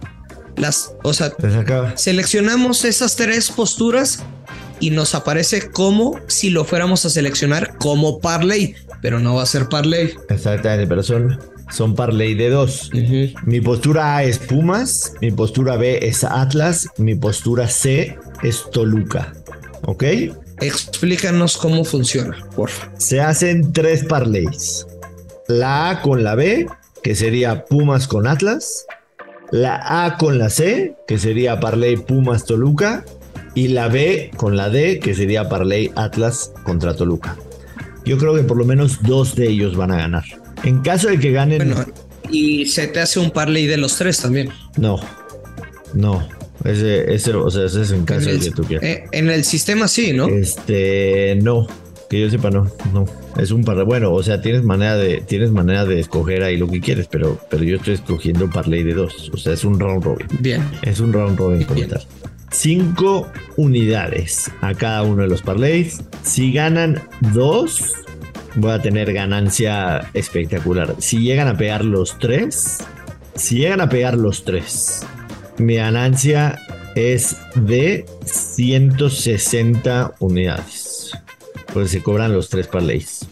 Las. 0.57 0.95
O 1.03 1.13
sea, 1.13 1.33
seleccionamos 1.97 2.85
esas 2.85 3.17
tres 3.17 3.51
posturas 3.51 4.23
y 4.81 4.91
nos 4.91 5.15
aparece 5.15 5.71
como 5.71 6.21
si 6.27 6.51
lo 6.51 6.65
fuéramos 6.65 7.05
a 7.07 7.11
seleccionar 7.11 7.77
como 7.79 8.21
parlay, 8.21 8.75
pero 9.01 9.19
no 9.21 9.35
va 9.35 9.43
a 9.43 9.47
ser 9.47 9.69
parlay. 9.69 10.15
Exactamente, 10.29 10.87
pero 10.87 11.03
son, 11.03 11.39
son 11.71 11.95
parlay 11.95 12.35
de 12.35 12.51
dos. 12.51 12.91
Mi 13.45 13.61
postura 13.61 14.17
A 14.17 14.25
es 14.25 14.39
Pumas, 14.39 15.13
mi 15.21 15.31
postura 15.31 15.77
B 15.77 15.99
es 16.03 16.25
Atlas, 16.25 16.89
mi 16.99 17.15
postura 17.15 17.69
C 17.69 18.17
es 18.43 18.65
Toluca. 18.71 19.33
¿Ok? 19.83 20.05
Explícanos 20.61 21.57
cómo 21.57 21.85
funciona, 21.85 22.37
por 22.55 22.71
Se 22.99 23.21
hacen 23.21 23.73
tres 23.73 24.05
parlays. 24.05 24.87
La 25.49 25.91
A 25.91 26.03
con 26.03 26.25
la 26.25 26.35
B, 26.35 26.67
que 27.03 27.15
sería 27.15 27.65
Pumas 27.67 28.09
con 28.09 28.27
Atlas. 28.27 28.87
La 29.51 30.05
A 30.05 30.17
con 30.17 30.39
la 30.39 30.51
C, 30.51 30.97
que 31.07 31.19
sería 31.19 31.61
parlay 31.61 31.97
Pumas 31.97 32.47
Toluca. 32.47 33.05
Y 33.55 33.69
la 33.69 33.89
B 33.89 34.31
con 34.37 34.57
la 34.57 34.71
D, 34.71 34.99
que 34.99 35.15
sería 35.15 35.49
parlay 35.49 35.91
Atlas 35.95 36.53
contra 36.65 36.95
Toluca. 36.95 37.37
Yo 38.05 38.19
creo 38.19 38.35
que 38.35 38.43
por 38.43 38.57
lo 38.57 38.65
menos 38.65 39.03
dos 39.03 39.35
de 39.35 39.49
ellos 39.49 39.77
van 39.77 39.93
a 39.93 39.97
ganar. 39.97 40.25
En 40.65 40.81
caso 40.81 41.09
de 41.09 41.19
que 41.19 41.33
ganen. 41.33 41.59
Bueno, 41.59 41.87
y 42.31 42.67
se 42.67 42.89
te 42.89 43.01
hace 43.01 43.21
un 43.21 43.31
parlay 43.31 43.67
de 43.67 43.77
los 43.77 43.97
tres 43.97 44.19
también. 44.19 44.51
No, 44.77 44.99
no. 45.95 46.27
Ese, 46.65 47.15
ese, 47.15 47.33
o 47.35 47.51
sea, 47.51 47.67
ese 47.67 47.83
es 47.83 47.91
en 47.93 48.05
caso 48.05 48.29
de 48.29 48.39
que 48.39 48.51
tú 48.51 48.65
quieras. 48.65 48.85
Eh, 48.85 49.05
en 49.13 49.31
el 49.31 49.45
sistema 49.45 49.87
sí, 49.87 50.13
¿no? 50.13 50.27
Este, 50.29 51.39
no. 51.43 51.67
Que 52.11 52.21
yo 52.21 52.31
sepa, 52.31 52.51
no, 52.51 52.71
no. 52.93 53.05
Es 53.37 53.51
un 53.51 53.65
parlay. 53.65 53.85
Bueno, 53.85 54.13
o 54.13 54.23
sea, 54.23 54.41
tienes 54.41 54.63
manera 54.63 54.97
de, 54.97 55.21
tienes 55.21 55.51
manera 55.51 55.85
de 55.85 56.01
escoger 56.01 56.43
ahí 56.43 56.57
lo 56.57 56.69
que 56.69 56.81
quieres, 56.81 57.09
pero, 57.09 57.39
pero 57.51 57.65
yo 57.65 57.77
estoy 57.77 57.95
escogiendo 57.95 58.45
un 58.45 58.51
parlay 58.51 58.83
de 58.83 58.95
dos. 58.95 59.31
O 59.33 59.37
sea, 59.37 59.53
es 59.53 59.65
un 59.65 59.79
round 59.79 60.05
robin. 60.05 60.27
Bien. 60.41 60.63
Es 60.83 61.01
un 61.01 61.13
round 61.13 61.39
robin 61.39 61.65
como 61.65 61.85
tal. 61.87 62.05
Cinco 62.53 63.31
unidades 63.57 64.51
a 64.61 64.73
cada 64.75 65.03
uno 65.03 65.23
de 65.23 65.29
los 65.29 65.43
parlays. 65.43 66.01
Si 66.23 66.53
ganan 66.53 67.03
dos, 67.33 67.93
voy 68.57 68.73
a 68.73 68.83
tener 68.83 69.13
ganancia 69.13 70.11
espectacular. 70.15 70.97
Si 70.99 71.19
llegan 71.19 71.49
a 71.49 71.57
pegar 71.57 71.85
los 71.85 72.19
tres, 72.19 72.79
si 73.35 73.59
llegan 73.59 73.81
a 73.81 73.89
pegar 73.89 74.17
los 74.17 74.45
tres, 74.45 75.07
mi 75.59 75.77
ganancia 75.77 76.59
es 76.95 77.37
de 77.55 78.07
160 78.25 80.15
unidades. 80.19 81.13
Pues 81.73 81.91
se 81.91 82.03
cobran 82.03 82.33
los 82.33 82.49
tres 82.49 82.67
parlays. 82.67 83.27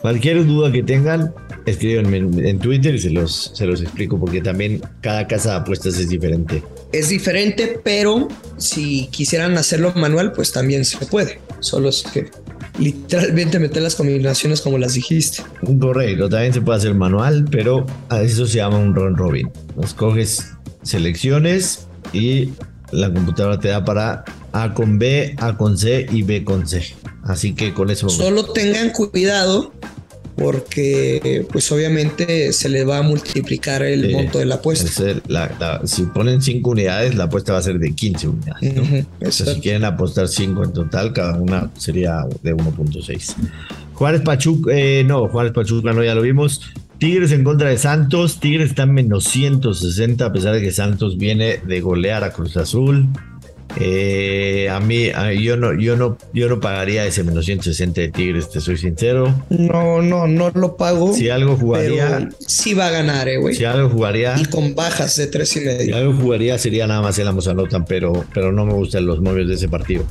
Cualquier 0.00 0.46
duda 0.46 0.72
que 0.72 0.82
tengan, 0.82 1.34
escríbanme 1.66 2.18
en, 2.48 2.58
Twitter 2.58 2.94
y 2.94 2.98
se 2.98 3.10
los, 3.10 3.50
se 3.52 3.66
los 3.66 3.82
explico 3.82 4.18
porque 4.18 4.40
también 4.40 4.80
cada 5.02 5.26
casa 5.26 5.50
de 5.50 5.56
apuestas 5.56 5.98
es 5.98 6.08
diferente. 6.08 6.62
Es 6.92 7.10
diferente, 7.10 7.80
pero 7.84 8.28
si 8.56 9.08
quisieran 9.08 9.58
hacerlo 9.58 9.92
manual, 9.94 10.32
pues 10.32 10.52
también 10.52 10.84
se 10.84 11.04
puede. 11.04 11.40
Solo 11.60 11.90
es 11.90 12.02
que 12.02 12.30
literalmente 12.78 13.58
meter 13.58 13.82
las 13.82 13.94
combinaciones 13.94 14.60
como 14.60 14.78
las 14.78 14.94
dijiste. 14.94 15.42
Correcto, 15.80 16.28
también 16.28 16.52
se 16.52 16.60
puede 16.60 16.78
hacer 16.78 16.94
manual, 16.94 17.44
pero 17.50 17.86
a 18.08 18.22
eso 18.22 18.46
se 18.46 18.58
llama 18.58 18.78
un 18.78 18.94
run 18.94 19.16
robin. 19.16 19.50
Escoges 19.82 20.52
selecciones 20.82 21.86
y 22.12 22.50
la 22.90 23.12
computadora 23.12 23.58
te 23.58 23.68
da 23.68 23.84
para 23.84 24.24
A 24.52 24.74
con 24.74 24.98
B, 24.98 25.34
A 25.38 25.56
con 25.56 25.76
C 25.76 26.06
y 26.10 26.22
B 26.22 26.44
con 26.44 26.66
C. 26.66 26.82
Así 27.24 27.54
que 27.54 27.74
con 27.74 27.90
eso. 27.90 28.08
Solo 28.08 28.44
tengan 28.52 28.90
cuidado 28.90 29.72
porque 30.38 31.46
pues 31.50 31.70
obviamente 31.72 32.52
se 32.52 32.68
le 32.68 32.84
va 32.84 32.98
a 32.98 33.02
multiplicar 33.02 33.82
el 33.82 34.12
monto 34.12 34.38
de 34.38 34.46
la 34.46 34.56
apuesta. 34.56 34.88
si 35.84 36.02
ponen 36.04 36.40
5 36.40 36.70
unidades, 36.70 37.14
la 37.14 37.24
apuesta 37.24 37.52
va 37.52 37.58
a 37.58 37.62
ser 37.62 37.78
de 37.78 37.94
15 37.94 38.28
unidades. 38.28 39.06
si 39.30 39.60
quieren 39.60 39.84
apostar 39.84 40.28
5 40.28 40.64
en 40.64 40.72
total, 40.72 41.12
cada 41.12 41.36
una 41.38 41.70
sería 41.76 42.26
de 42.42 42.54
1.6. 42.54 43.34
Juárez 43.94 44.20
Pachuca, 44.22 44.70
eh, 44.72 45.02
no, 45.04 45.28
Juárez 45.28 45.52
Pachuca 45.52 45.92
no, 45.92 46.04
ya 46.04 46.14
lo 46.14 46.22
vimos. 46.22 46.60
Tigres 46.98 47.30
en 47.32 47.44
contra 47.44 47.68
de 47.68 47.78
Santos. 47.78 48.40
Tigres 48.40 48.70
está 48.70 48.82
en 48.82 48.92
menos 48.92 49.24
160, 49.24 50.24
a 50.24 50.32
pesar 50.32 50.54
de 50.54 50.60
que 50.60 50.72
Santos 50.72 51.16
viene 51.16 51.58
de 51.58 51.80
golear 51.80 52.24
a 52.24 52.32
Cruz 52.32 52.56
Azul. 52.56 53.08
Eh, 53.76 54.68
a 54.70 54.80
mí, 54.80 55.10
yo 55.40 55.56
no, 55.56 55.78
yo 55.78 55.96
no, 55.96 56.16
yo 56.32 56.48
no 56.48 56.60
pagaría 56.60 57.04
ese 57.06 57.22
menos 57.22 57.46
160 57.46 58.00
de 58.00 58.08
Tigres, 58.08 58.50
te 58.50 58.60
soy 58.60 58.76
sincero. 58.76 59.34
No, 59.50 60.02
no, 60.02 60.26
no 60.26 60.50
lo 60.50 60.76
pago. 60.76 61.12
Si 61.12 61.28
algo 61.28 61.56
jugaría. 61.56 62.28
Sí 62.40 62.74
va 62.74 62.86
a 62.86 62.90
ganar, 62.90 63.28
eh, 63.28 63.36
güey. 63.36 63.54
Si 63.54 63.64
algo 63.64 63.90
jugaría. 63.90 64.34
Y 64.38 64.46
con 64.46 64.74
bajas 64.74 65.16
de 65.16 65.26
tres 65.26 65.54
y 65.56 65.60
medio. 65.60 65.84
Si 65.84 65.92
algo 65.92 66.14
jugaría 66.14 66.58
sería 66.58 66.86
nada 66.86 67.02
más 67.02 67.18
el 67.18 67.28
Amosanotan, 67.28 67.84
pero, 67.84 68.24
pero 68.34 68.52
no 68.52 68.64
me 68.64 68.72
gustan 68.72 69.06
los 69.06 69.20
móviles 69.20 69.48
de 69.48 69.54
ese 69.54 69.68
partido. 69.68 70.04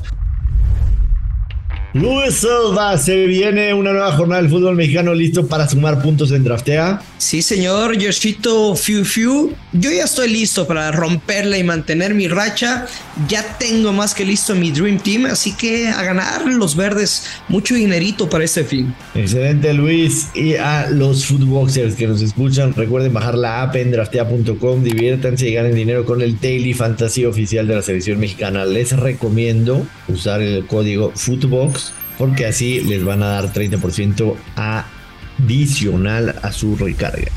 Luis 1.99 2.35
Silva, 2.35 2.95
se 2.99 3.25
viene 3.25 3.73
una 3.73 3.91
nueva 3.91 4.11
jornada 4.11 4.39
del 4.39 4.51
fútbol 4.51 4.75
mexicano 4.75 5.15
listo 5.15 5.47
para 5.47 5.67
sumar 5.67 5.99
puntos 5.99 6.31
en 6.31 6.43
draftea. 6.43 7.01
Sí, 7.17 7.41
señor, 7.41 7.97
Yoshito 7.97 8.75
Fiu 8.75 9.03
Fiu. 9.03 9.53
Yo 9.73 9.89
ya 9.91 10.03
estoy 10.03 10.29
listo 10.29 10.67
para 10.67 10.91
romperla 10.91 11.57
y 11.57 11.63
mantener 11.63 12.13
mi 12.13 12.27
racha. 12.27 12.85
Ya 13.27 13.57
tengo 13.57 13.93
más 13.93 14.13
que 14.13 14.25
listo 14.25 14.53
mi 14.53 14.69
Dream 14.69 14.99
Team, 14.99 15.25
así 15.25 15.55
que 15.55 15.87
a 15.87 16.03
ganar 16.03 16.45
los 16.45 16.75
verdes 16.75 17.23
mucho 17.47 17.73
dinerito 17.73 18.29
para 18.29 18.43
este 18.43 18.63
fin. 18.63 18.93
Excelente, 19.15 19.73
Luis. 19.73 20.27
Y 20.35 20.53
a 20.53 20.91
los 20.91 21.25
footboxers 21.25 21.95
que 21.95 22.05
nos 22.05 22.21
escuchan, 22.21 22.75
recuerden 22.75 23.11
bajar 23.11 23.35
la 23.35 23.63
app 23.63 23.75
en 23.75 23.89
draftea.com, 23.89 24.83
diviértanse 24.83 25.49
y 25.49 25.53
ganen 25.53 25.73
dinero 25.73 26.05
con 26.05 26.21
el 26.21 26.39
Daily 26.39 26.75
Fantasy 26.75 27.25
oficial 27.25 27.67
de 27.67 27.75
la 27.75 27.81
selección 27.81 28.19
mexicana. 28.19 28.65
Les 28.65 28.95
recomiendo 28.95 29.87
usar 30.07 30.43
el 30.43 30.67
código 30.67 31.11
Footbox 31.15 31.86
porque 32.17 32.45
así 32.45 32.81
les 32.81 33.03
van 33.03 33.23
a 33.23 33.27
dar 33.27 33.53
30% 33.53 34.35
adicional 34.55 36.35
a 36.41 36.51
su 36.51 36.75
recarga. 36.75 37.31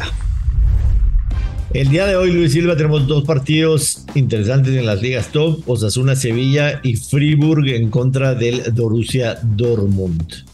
El 1.73 1.89
día 1.89 2.05
de 2.07 2.17
hoy, 2.17 2.33
Luis 2.33 2.53
Silva, 2.53 2.77
tenemos 2.77 3.07
dos 3.07 3.23
partidos 3.23 4.05
interesantes 4.17 4.75
en 4.75 4.87
las 4.87 5.01
ligas 5.03 5.29
top: 5.29 5.63
Osasuna 5.69 6.17
Sevilla 6.17 6.81
y 6.83 6.97
Friburg 6.97 7.69
en 7.69 7.91
contra 7.91 8.35
del 8.35 8.75
Dorussia 8.75 9.39
Dortmund. 9.41 10.50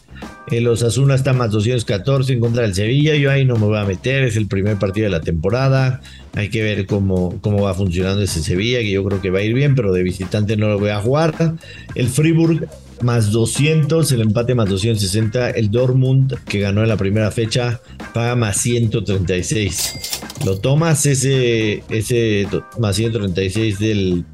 El 0.51 0.65
Osasuna 0.67 1.15
está 1.15 1.33
más 1.33 1.51
214 1.51 2.33
en 2.33 2.39
contra 2.39 2.63
del 2.63 2.73
Sevilla. 2.73 3.15
Yo 3.15 3.29
ahí 3.29 3.43
no 3.43 3.55
me 3.55 3.65
voy 3.65 3.77
a 3.77 3.83
meter, 3.83 4.23
es 4.23 4.37
el 4.37 4.47
primer 4.47 4.77
partido 4.77 5.05
de 5.05 5.11
la 5.11 5.19
temporada. 5.19 6.01
Hay 6.35 6.49
que 6.49 6.63
ver 6.63 6.85
cómo, 6.85 7.37
cómo 7.41 7.63
va 7.63 7.73
funcionando 7.73 8.21
ese 8.21 8.41
Sevilla, 8.41 8.79
que 8.79 8.91
yo 8.91 9.03
creo 9.03 9.21
que 9.21 9.29
va 9.29 9.39
a 9.39 9.43
ir 9.43 9.53
bien, 9.53 9.75
pero 9.75 9.91
de 9.91 10.03
visitante 10.03 10.55
no 10.55 10.69
lo 10.69 10.79
voy 10.79 10.91
a 10.91 11.01
jugar. 11.01 11.55
El 11.95 12.07
Friburg 12.07 12.67
más 13.01 13.31
200, 13.31 14.09
el 14.13 14.21
empate 14.21 14.55
más 14.55 14.69
260, 14.69 15.49
el 15.51 15.69
Dortmund 15.69 16.35
que 16.45 16.59
ganó 16.59 16.81
en 16.81 16.89
la 16.89 16.97
primera 16.97 17.29
fecha 17.29 17.81
paga 18.13 18.35
más 18.35 18.57
136. 18.57 20.21
Lo 20.45 20.59
tomas 20.59 21.05
ese, 21.05 21.83
ese 21.89 22.47
más 22.79 22.95
136 22.95 23.79
del, 23.79 24.25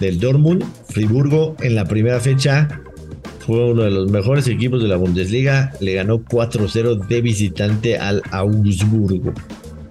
del 0.00 0.20
Dortmund, 0.20 0.64
Friburgo 0.88 1.56
en 1.60 1.74
la 1.74 1.86
primera 1.86 2.20
fecha 2.20 2.82
fue 3.46 3.70
uno 3.70 3.82
de 3.82 3.90
los 3.90 4.10
mejores 4.10 4.46
equipos 4.46 4.82
de 4.82 4.88
la 4.88 4.96
Bundesliga, 4.96 5.72
le 5.80 5.94
ganó 5.94 6.18
4-0 6.18 7.06
de 7.06 7.20
visitante 7.20 7.98
al 7.98 8.22
Augsburgo. 8.30 9.32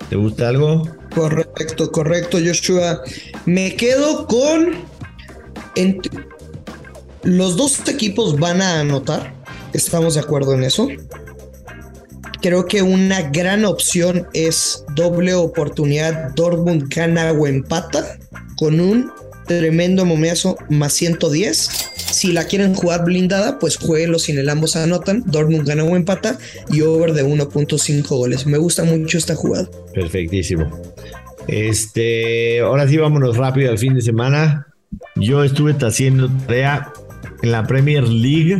¿Te 0.10 0.16
gusta 0.16 0.50
algo? 0.50 0.88
Correcto, 1.14 1.92
correcto, 1.92 2.38
Joshua. 2.44 3.02
Me 3.46 3.76
quedo 3.76 4.26
con 4.26 4.76
los 7.24 7.58
dos 7.58 7.88
equipos 7.88 8.40
van 8.40 8.62
a 8.62 8.80
anotar. 8.80 9.34
Estamos 9.74 10.16
de 10.16 10.22
acuerdo 10.22 10.54
en 10.54 10.64
eso. 10.64 10.88
Creo 12.42 12.66
que 12.66 12.82
una 12.82 13.22
gran 13.30 13.66
opción 13.66 14.28
es 14.34 14.84
doble 14.96 15.34
oportunidad. 15.34 16.34
Dortmund 16.36 16.94
gana 16.94 17.32
o 17.32 17.48
empata 17.48 18.18
con 18.58 18.80
un 18.80 19.12
tremendo 19.46 20.06
momeazo 20.06 20.58
más 20.70 20.94
110. 20.94 21.91
Si 22.22 22.32
la 22.32 22.44
quieren 22.44 22.76
jugar 22.76 23.04
blindada, 23.04 23.58
pues 23.58 23.78
jueguelo 23.78 24.20
sin 24.20 24.38
el 24.38 24.48
ambos 24.48 24.76
anotan. 24.76 25.24
Dortmund 25.26 25.68
gana 25.68 25.84
o 25.84 25.96
empata 25.96 26.38
y 26.70 26.82
over 26.82 27.14
de 27.14 27.26
1.5 27.26 28.08
goles. 28.10 28.46
Me 28.46 28.60
gusta 28.60 28.84
mucho 28.84 29.18
esta 29.18 29.34
jugada. 29.34 29.68
Perfectísimo. 29.92 30.70
Este, 31.48 32.60
ahora 32.60 32.88
sí, 32.88 32.98
vámonos 32.98 33.38
rápido 33.38 33.72
al 33.72 33.80
fin 33.80 33.96
de 33.96 34.04
semana. 34.04 34.68
Yo 35.16 35.44
estuve 35.44 35.76
haciendo 35.82 36.30
tarea 36.46 36.94
en 37.42 37.52
la 37.52 37.66
Premier 37.66 38.08
League. 38.08 38.60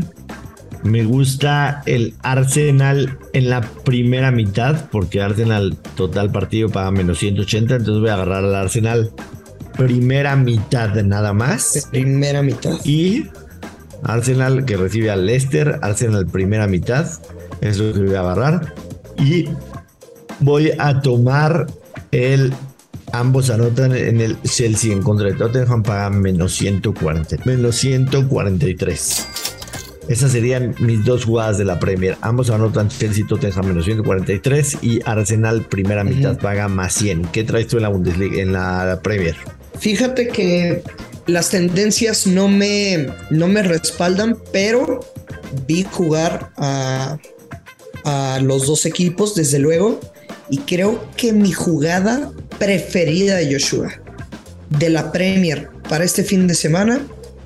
Me 0.84 1.04
gusta 1.04 1.84
el 1.86 2.16
Arsenal 2.24 3.20
en 3.34 3.52
la 3.52 3.62
primera 3.62 4.32
mitad, 4.32 4.90
porque 4.90 5.22
Arsenal 5.22 5.78
total 5.96 6.32
partido 6.32 6.70
paga 6.70 6.90
menos 6.90 7.20
180, 7.20 7.76
entonces 7.76 8.02
voy 8.02 8.10
a 8.10 8.16
agarrar 8.16 8.44
al 8.44 8.56
Arsenal 8.56 9.12
primera 9.78 10.36
mitad 10.36 10.96
nada 11.04 11.32
más. 11.34 11.88
Primera 11.92 12.42
mitad. 12.42 12.74
Y 12.84 13.28
Arsenal 14.04 14.66
que 14.66 14.78
recibe 14.78 15.12
al 15.12 15.26
Leicester, 15.26 15.80
Arsenal 15.82 16.26
primera 16.28 16.68
mitad, 16.68 17.08
es 17.62 17.78
lo 17.78 17.94
que 17.94 18.00
voy 18.02 18.16
a 18.16 18.22
agarrar. 18.22 18.74
Y 19.18 19.50
voy 20.40 20.72
a 20.78 21.02
tomar 21.02 21.68
el 22.12 22.54
Ambos 23.14 23.50
anotan 23.50 23.94
en 23.94 24.22
el 24.22 24.42
Chelsea 24.44 24.94
en 24.94 25.02
contra 25.02 25.28
de 25.28 25.34
Tottenham, 25.34 25.84
pagan 25.84 26.22
menos 26.22 26.54
140, 26.54 27.38
menos 27.46 27.76
143. 27.76 29.28
Esas 30.08 30.32
serían 30.32 30.76
mis 30.80 31.04
dos 31.04 31.26
jugadas 31.26 31.58
de 31.58 31.66
la 31.66 31.78
Premier. 31.78 32.18
Ambos 32.22 32.50
anotan 32.50 32.88
Chelsea 32.88 33.26
Tottenham 33.28 33.68
menos 33.68 33.86
143 33.86 34.78
y 34.82 35.02
Arsenal 35.06 35.64
primera 35.64 36.04
mitad 36.04 36.38
paga 36.38 36.70
más 36.70 36.94
100. 36.94 37.24
¿Qué 37.34 37.44
traes 37.44 37.68
tú 37.68 37.78
en 37.78 37.84
la 37.84 37.90
Bundesliga, 37.90 38.42
en 38.42 38.54
la 38.54 39.00
Premier? 39.04 39.36
Fíjate 39.78 40.30
que 40.30 40.82
las 41.28 41.50
tendencias 41.50 42.28
no 42.28 42.48
me, 42.48 43.08
no 43.30 43.48
me 43.48 43.64
respaldan, 43.64 44.38
pero 44.52 45.00
vi 45.68 45.84
jugar 45.84 46.52
a, 46.58 47.18
a 48.04 48.40
los 48.42 48.68
dos 48.68 48.86
equipos, 48.86 49.36
desde 49.36 49.60
luego, 49.60 50.00
y 50.50 50.60
creo 50.60 51.04
que 51.16 51.34
mi 51.34 51.52
jugada 51.52 52.32
preferida 52.58 53.38
de 53.38 53.54
Joshua 53.54 53.92
de 54.70 54.90
la 54.90 55.12
Premier 55.12 55.70
para 55.90 56.04
este 56.04 56.24
fin 56.24 56.48
de 56.48 56.56
semana, 56.56 57.02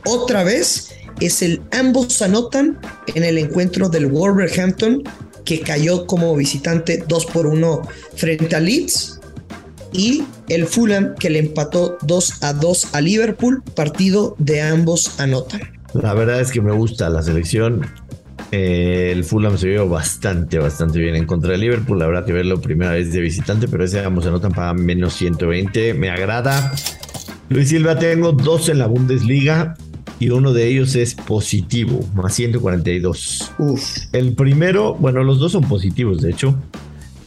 otra 0.06 0.44
vez, 0.44 0.90
es 1.20 1.42
el 1.42 1.62
ambos 1.72 2.22
anotan 2.22 2.80
en 3.14 3.24
el 3.24 3.38
encuentro 3.38 3.90
del 3.90 4.08
Wolverhampton, 4.08 5.04
que 5.44 5.62
cayó 5.62 6.06
como 6.06 6.36
visitante 6.36 7.04
2 7.08 7.26
por 7.28 7.48
1 7.48 7.82
frente 8.16 8.56
a 8.56 8.60
Leeds, 8.60 9.15
y 9.96 10.24
el 10.50 10.66
Fulham, 10.66 11.16
que 11.16 11.30
le 11.30 11.40
empató 11.40 11.98
2 12.02 12.44
a 12.44 12.54
2 12.54 12.94
a 12.94 13.02
Liverpool, 13.02 13.64
partido 13.76 14.36
de 14.38 14.62
ambos 14.62 15.20
anotan. 15.20 15.62
La 15.94 16.14
verdad 16.14 16.42
es 16.42 16.52
que 16.52 16.62
me 16.62 16.74
gusta 16.74 17.10
la 17.10 17.22
selección. 17.22 17.86
Eh, 18.52 19.12
el 19.12 19.24
Fulham 19.24 19.58
se 19.58 19.70
vio 19.70 19.88
bastante, 19.88 20.60
bastante 20.60 21.00
bien 21.00 21.16
en 21.16 21.26
contra 21.26 21.52
de 21.52 21.58
Liverpool. 21.58 22.02
Habrá 22.02 22.26
que 22.26 22.34
verlo 22.34 22.62
primera 22.62 22.92
vez 22.92 23.14
de 23.14 23.22
visitante, 23.22 23.68
pero 23.68 23.84
ese 23.86 24.02
ambos 24.02 24.26
anotan 24.26 24.52
para 24.52 24.74
menos 24.74 25.14
120. 25.14 25.94
Me 25.94 26.10
agrada. 26.10 26.74
Luis 27.50 27.70
Silva, 27.70 27.98
tengo 27.98 28.34
dos 28.34 28.70
en 28.70 28.80
la 28.80 28.88
Bundesliga 28.88 29.76
y 30.20 30.30
uno 30.30 30.54
de 30.54 30.68
ellos 30.68 30.96
es 30.96 31.16
positivo, 31.16 32.06
más 32.14 32.34
142. 32.34 33.54
Uf. 33.60 33.98
El 34.12 34.34
primero, 34.34 34.96
bueno, 34.96 35.24
los 35.24 35.40
dos 35.40 35.54
son 35.54 35.64
positivos, 35.64 36.22
de 36.22 36.32
hecho. 36.32 36.56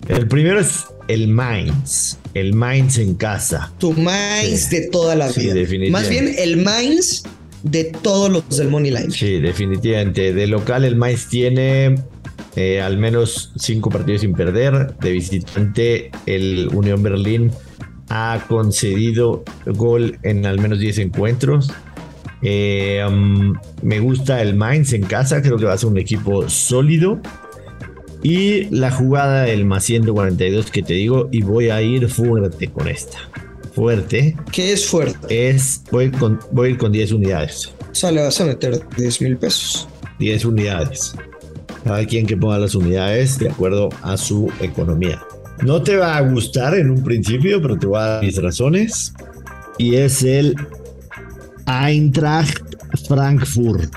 El 0.08 0.26
primero 0.28 0.58
es 0.60 0.86
el 1.08 1.28
Mainz, 1.28 2.18
el 2.34 2.54
Mainz 2.54 2.98
en 2.98 3.14
casa. 3.14 3.72
Tu 3.78 3.92
Mainz 3.92 4.70
de 4.70 4.88
toda 4.88 5.16
la 5.16 5.28
vida. 5.28 5.54
definitivamente. 5.54 5.90
Más 5.90 6.08
bien 6.08 6.34
el 6.38 6.58
Mainz 6.58 7.24
de 7.62 7.84
todos 7.84 8.30
los 8.30 8.56
del 8.56 8.68
Money 8.68 8.90
Line. 8.90 9.10
Sí, 9.10 9.40
definitivamente. 9.40 10.32
De 10.32 10.46
local 10.46 10.84
el 10.84 10.96
Mainz 10.96 11.28
tiene 11.28 11.96
eh, 12.56 12.80
al 12.80 12.98
menos 12.98 13.52
cinco 13.56 13.90
partidos 13.90 14.20
sin 14.20 14.34
perder. 14.34 14.94
De 14.98 15.12
visitante 15.12 16.10
el 16.26 16.68
Unión 16.72 17.02
Berlín 17.02 17.50
ha 18.10 18.44
concedido 18.48 19.44
gol 19.66 20.18
en 20.22 20.46
al 20.46 20.60
menos 20.60 20.78
10 20.78 20.98
encuentros. 20.98 21.70
Eh, 22.42 23.04
um, 23.06 23.54
me 23.82 23.98
gusta 24.00 24.40
el 24.42 24.54
Mainz 24.54 24.92
en 24.92 25.02
casa, 25.02 25.42
creo 25.42 25.56
que 25.56 25.64
va 25.64 25.72
a 25.72 25.78
ser 25.78 25.88
un 25.88 25.98
equipo 25.98 26.48
sólido. 26.48 27.20
Y 28.22 28.64
la 28.74 28.90
jugada 28.90 29.42
del 29.42 29.64
más 29.64 29.84
142 29.84 30.70
que 30.70 30.82
te 30.82 30.94
digo, 30.94 31.28
y 31.30 31.42
voy 31.42 31.70
a 31.70 31.80
ir 31.82 32.08
fuerte 32.08 32.68
con 32.68 32.88
esta. 32.88 33.18
Fuerte. 33.74 34.36
¿Qué 34.50 34.72
es 34.72 34.86
fuerte? 34.86 35.48
Es, 35.50 35.82
voy, 35.90 36.10
con, 36.10 36.40
voy 36.50 36.68
a 36.68 36.70
ir 36.72 36.78
con 36.78 36.90
10 36.90 37.12
unidades. 37.12 37.72
O 37.90 37.94
sea, 37.94 38.10
le 38.10 38.22
vas 38.22 38.40
a 38.40 38.46
meter 38.46 38.80
10 38.96 39.22
mil 39.22 39.36
pesos. 39.36 39.88
10 40.18 40.44
unidades. 40.46 41.14
Cada 41.84 42.04
quien 42.04 42.26
que 42.26 42.36
ponga 42.36 42.58
las 42.58 42.74
unidades 42.74 43.38
de 43.38 43.50
acuerdo 43.50 43.88
a 44.02 44.16
su 44.16 44.50
economía. 44.60 45.22
No 45.62 45.82
te 45.82 45.96
va 45.96 46.16
a 46.16 46.20
gustar 46.20 46.74
en 46.74 46.90
un 46.90 47.02
principio, 47.02 47.60
pero 47.62 47.78
te 47.78 47.86
voy 47.86 47.98
a 47.98 48.06
dar 48.06 48.24
mis 48.24 48.40
razones. 48.40 49.12
Y 49.78 49.94
es 49.94 50.22
el 50.22 50.56
Eintracht 51.66 52.62
Frankfurt, 53.06 53.92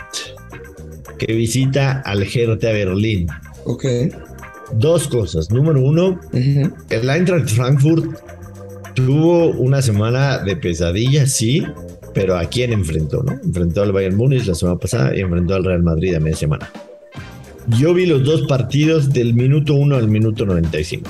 que 1.17 1.33
visita 1.33 2.01
al 2.05 2.23
Hertha 2.23 2.71
Berlín. 2.71 3.27
Ok. 3.65 3.85
Dos 4.73 5.07
cosas. 5.07 5.51
Número 5.51 5.81
uno, 5.81 6.19
el 6.33 7.09
Eintracht 7.09 7.49
Frankfurt 7.49 8.05
tuvo 8.93 9.47
una 9.47 9.81
semana 9.81 10.39
de 10.39 10.55
pesadilla, 10.55 11.25
sí, 11.25 11.65
pero 12.13 12.37
¿a 12.37 12.45
quién 12.45 12.73
enfrentó? 12.73 13.23
No? 13.23 13.33
Enfrentó 13.43 13.83
al 13.83 13.91
Bayern 13.91 14.15
Múnich 14.15 14.45
la 14.45 14.55
semana 14.55 14.77
pasada 14.77 15.15
y 15.15 15.21
enfrentó 15.21 15.55
al 15.55 15.63
Real 15.63 15.83
Madrid 15.83 16.15
a 16.15 16.19
media 16.19 16.37
semana. 16.37 16.71
Yo 17.79 17.93
vi 17.93 18.05
los 18.05 18.23
dos 18.23 18.43
partidos 18.47 19.11
del 19.13 19.33
minuto 19.33 19.75
1 19.75 19.95
al 19.95 20.07
minuto 20.07 20.45
95 20.45 21.09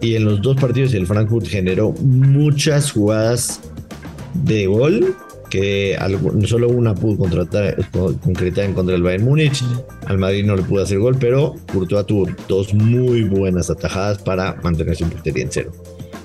y 0.00 0.16
en 0.16 0.24
los 0.24 0.42
dos 0.42 0.56
partidos 0.60 0.92
el 0.94 1.06
Frankfurt 1.06 1.46
generó 1.46 1.92
muchas 2.00 2.90
jugadas 2.90 3.60
de 4.34 4.66
gol 4.66 5.14
que 5.52 5.98
solo 6.46 6.70
una 6.70 6.94
pudo 6.94 7.18
concretar 7.18 7.76
en 8.64 8.72
contra 8.72 8.94
del 8.94 9.02
Bayern 9.02 9.24
Múnich. 9.24 9.62
Al 10.06 10.16
Madrid 10.16 10.46
no 10.46 10.56
le 10.56 10.62
pudo 10.62 10.82
hacer 10.82 10.98
gol, 10.98 11.14
pero 11.20 11.56
Courtois 11.70 12.06
tuvo 12.06 12.26
dos 12.48 12.72
muy 12.72 13.24
buenas 13.24 13.68
atajadas 13.68 14.16
para 14.22 14.56
mantenerse 14.62 15.04
en 15.04 15.10
portería 15.10 15.42
en 15.42 15.52
cero. 15.52 15.72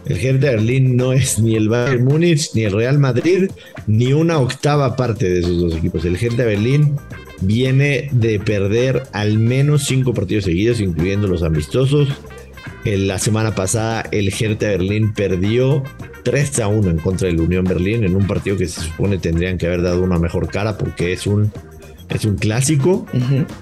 El 0.05 0.17
Hertha 0.17 0.51
Berlín 0.51 0.95
no 0.95 1.11
es 1.11 1.39
ni 1.39 1.57
el 1.57 1.67
Bayern 1.67 2.05
Múnich, 2.05 2.51
ni 2.53 2.63
el 2.63 2.71
Real 2.71 2.99
Madrid, 2.99 3.51
ni 3.85 4.13
una 4.13 4.39
octava 4.39 4.95
parte 4.95 5.29
de 5.29 5.39
esos 5.39 5.59
dos 5.59 5.75
equipos. 5.75 6.05
El 6.05 6.15
Hertha 6.15 6.45
Berlín 6.45 6.95
viene 7.41 8.07
de 8.13 8.39
perder 8.39 9.03
al 9.11 9.39
menos 9.39 9.87
cinco 9.87 10.13
partidos 10.13 10.45
seguidos, 10.45 10.79
incluyendo 10.79 11.27
los 11.27 11.43
amistosos 11.43 12.07
la 12.85 13.19
semana 13.19 13.53
pasada 13.53 14.03
el 14.11 14.29
Hertha 14.29 14.67
Berlín 14.67 15.13
perdió 15.13 15.83
3 16.23 16.59
a 16.59 16.67
1 16.67 16.89
en 16.89 16.97
contra 16.97 17.27
del 17.27 17.39
Unión 17.39 17.65
Berlín 17.65 18.03
en 18.03 18.15
un 18.15 18.27
partido 18.27 18.57
que 18.57 18.67
se 18.67 18.81
supone 18.81 19.17
tendrían 19.17 19.57
que 19.57 19.67
haber 19.67 19.81
dado 19.81 20.01
una 20.01 20.19
mejor 20.19 20.49
cara 20.49 20.77
porque 20.77 21.13
es 21.13 21.27
un, 21.27 21.51
es 22.09 22.25
un 22.25 22.35
clásico. 22.35 23.05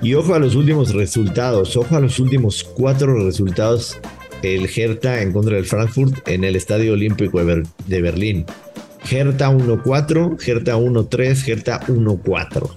Y 0.01 0.13
ojo 0.13 0.33
a 0.33 0.39
los 0.39 0.55
últimos 0.55 0.93
resultados, 0.93 1.75
ojo 1.77 1.95
a 1.95 1.99
los 1.99 2.19
últimos 2.19 2.63
cuatro 2.63 3.23
resultados 3.25 3.99
el 4.41 4.69
Hertha 4.75 5.21
en 5.21 5.31
contra 5.31 5.55
del 5.55 5.65
Frankfurt 5.65 6.27
en 6.27 6.43
el 6.43 6.55
Estadio 6.55 6.93
Olímpico 6.93 7.43
de, 7.43 8.01
Berlín. 8.01 8.45
Hertha 9.09 9.49
1-4, 9.51 10.37
Hertha 10.47 10.77
1-3, 10.77 11.47
Hertha 11.47 11.79
1-4. 11.81 12.63
O 12.63 12.71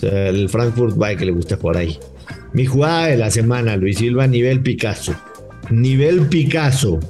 sea, 0.00 0.28
el 0.28 0.48
Frankfurt 0.48 1.00
va 1.00 1.14
que 1.14 1.24
le 1.24 1.32
gusta 1.32 1.56
jugar 1.56 1.78
ahí. 1.78 1.98
Mi 2.52 2.66
jugada 2.66 3.06
de 3.06 3.16
la 3.16 3.30
semana, 3.30 3.76
Luis 3.76 3.98
Silva, 3.98 4.26
nivel 4.26 4.60
Picasso. 4.60 5.14
Nivel 5.70 6.28
Picasso. 6.28 7.00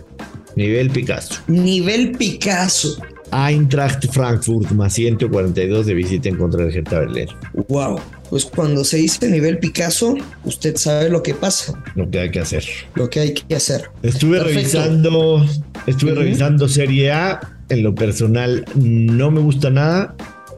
Nivel 0.57 0.91
Picasso. 0.91 1.41
Nivel 1.49 2.13
Picasso. 2.13 2.97
Eintracht 3.33 4.07
Frankfurt 4.13 4.71
más 4.73 4.95
142 4.95 5.87
de 5.87 5.95
visita 5.95 6.29
en 6.29 6.37
contra 6.37 6.65
del 6.65 6.75
Hertha 6.75 7.01
Berlín. 7.01 7.27
Wow. 7.69 8.01
Pues 8.31 8.45
cuando 8.45 8.85
se 8.85 8.99
dice 8.99 9.29
nivel 9.29 9.59
Picasso, 9.59 10.17
usted 10.45 10.77
sabe 10.77 11.11
lo 11.11 11.23
que 11.23 11.35
pasa. 11.35 11.75
Lo 11.97 12.09
que 12.09 12.21
hay 12.21 12.31
que 12.31 12.41
hacer. 12.41 12.65
Lo 12.95 13.11
que 13.11 13.21
hay 13.21 13.35
que 13.35 13.57
hacer. 13.57 13.91
Estuve 14.03 14.41
revisando, 14.41 15.45
estuve 15.87 16.15
revisando 16.15 16.69
Serie 16.69 17.11
A. 17.11 17.41
En 17.71 17.83
lo 17.83 17.95
personal 17.95 18.65
no 18.75 19.31
me 19.31 19.41
gusta 19.41 19.71
nada. 19.71 20.15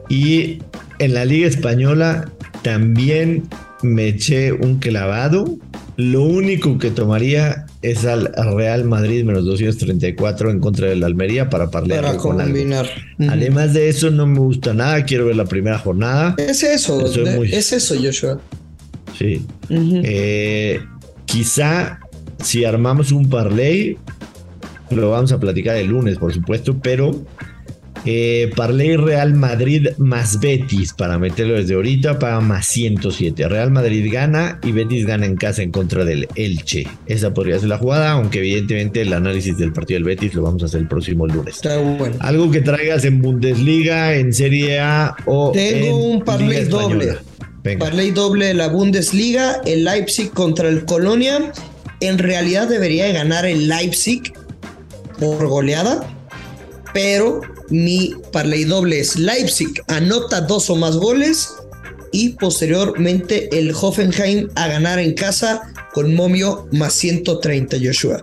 Y 0.09 0.59
en 0.99 1.13
la 1.13 1.25
Liga 1.25 1.47
Española 1.47 2.31
también 2.61 3.47
me 3.81 4.09
eché 4.09 4.51
un 4.51 4.77
clavado. 4.77 5.57
Lo 5.95 6.23
único 6.23 6.77
que 6.77 6.91
tomaría 6.91 7.65
es 7.91 8.05
al 8.05 8.31
Real 8.55 8.83
Madrid 8.85 9.23
menos 9.23 9.45
234 9.45 10.51
en 10.51 10.59
contra 10.59 10.87
del 10.87 11.03
Almería 11.03 11.49
para 11.49 11.69
parlear 11.69 12.03
para 12.03 12.17
combinar. 12.17 12.87
Además 13.29 13.73
de 13.73 13.89
eso, 13.89 14.09
no 14.09 14.25
me 14.25 14.39
gusta 14.39 14.73
nada. 14.73 15.03
Quiero 15.05 15.25
ver 15.25 15.35
la 15.35 15.45
primera 15.45 15.77
jornada. 15.77 16.35
Es 16.37 16.63
eso, 16.63 17.05
es 17.43 17.73
eso, 17.73 17.95
Joshua. 18.01 18.39
Sí. 19.17 19.45
Eh, 19.69 20.79
quizá 21.25 21.99
si 22.43 22.65
armamos 22.65 23.11
un 23.11 23.29
parlay, 23.29 23.97
lo 24.89 25.11
vamos 25.11 25.31
a 25.31 25.39
platicar 25.39 25.75
el 25.77 25.87
lunes, 25.87 26.17
por 26.17 26.33
supuesto, 26.33 26.77
pero 26.81 27.11
eh, 28.05 28.51
Parley 28.55 28.95
Real 28.97 29.33
Madrid 29.33 29.89
más 29.97 30.39
Betis 30.39 30.93
para 30.93 31.17
meterlo 31.17 31.55
desde 31.55 31.75
ahorita 31.75 32.19
para 32.19 32.39
más 32.39 32.65
107. 32.67 33.47
Real 33.47 33.71
Madrid 33.71 34.09
gana 34.11 34.59
y 34.63 34.71
Betis 34.71 35.05
gana 35.05 35.25
en 35.25 35.35
casa 35.35 35.61
en 35.61 35.71
contra 35.71 36.05
del 36.05 36.27
Elche. 36.35 36.87
Esa 37.05 37.33
podría 37.33 37.59
ser 37.59 37.69
la 37.69 37.77
jugada, 37.77 38.11
aunque 38.11 38.39
evidentemente 38.39 39.01
el 39.01 39.13
análisis 39.13 39.57
del 39.57 39.73
partido 39.73 39.97
del 39.97 40.05
Betis 40.05 40.33
lo 40.33 40.43
vamos 40.43 40.63
a 40.63 40.67
hacer 40.67 40.81
el 40.81 40.87
próximo 40.87 41.27
lunes. 41.27 41.55
Está 41.55 41.77
bueno. 41.77 42.15
Algo 42.19 42.51
que 42.51 42.61
traigas 42.61 43.05
en 43.05 43.21
Bundesliga, 43.21 44.15
en 44.15 44.33
Serie 44.33 44.79
A 44.79 45.15
o 45.25 45.51
Tengo 45.51 45.97
un 45.97 46.21
Parley 46.23 46.65
doble. 46.65 47.17
Parley 47.79 48.11
doble 48.11 48.47
de 48.47 48.53
la 48.53 48.69
Bundesliga, 48.69 49.61
el 49.65 49.83
Leipzig 49.83 50.31
contra 50.31 50.69
el 50.69 50.85
Colonia. 50.85 51.51
En 51.99 52.17
realidad 52.17 52.69
debería 52.69 53.11
ganar 53.11 53.45
el 53.45 53.67
Leipzig 53.67 54.33
por 55.19 55.47
goleada, 55.47 56.16
pero 56.93 57.41
mi 57.69 58.15
parlay 58.31 58.63
doble 58.63 58.99
es 58.99 59.17
Leipzig 59.17 59.81
anota 59.87 60.41
dos 60.41 60.69
o 60.69 60.75
más 60.75 60.95
goles 60.97 61.49
y 62.11 62.29
posteriormente 62.29 63.49
el 63.57 63.73
Hoffenheim 63.73 64.49
a 64.55 64.67
ganar 64.67 64.99
en 64.99 65.13
casa 65.13 65.61
con 65.93 66.15
momio 66.15 66.67
más 66.71 66.93
130 66.93 67.77
Joshua. 67.83 68.21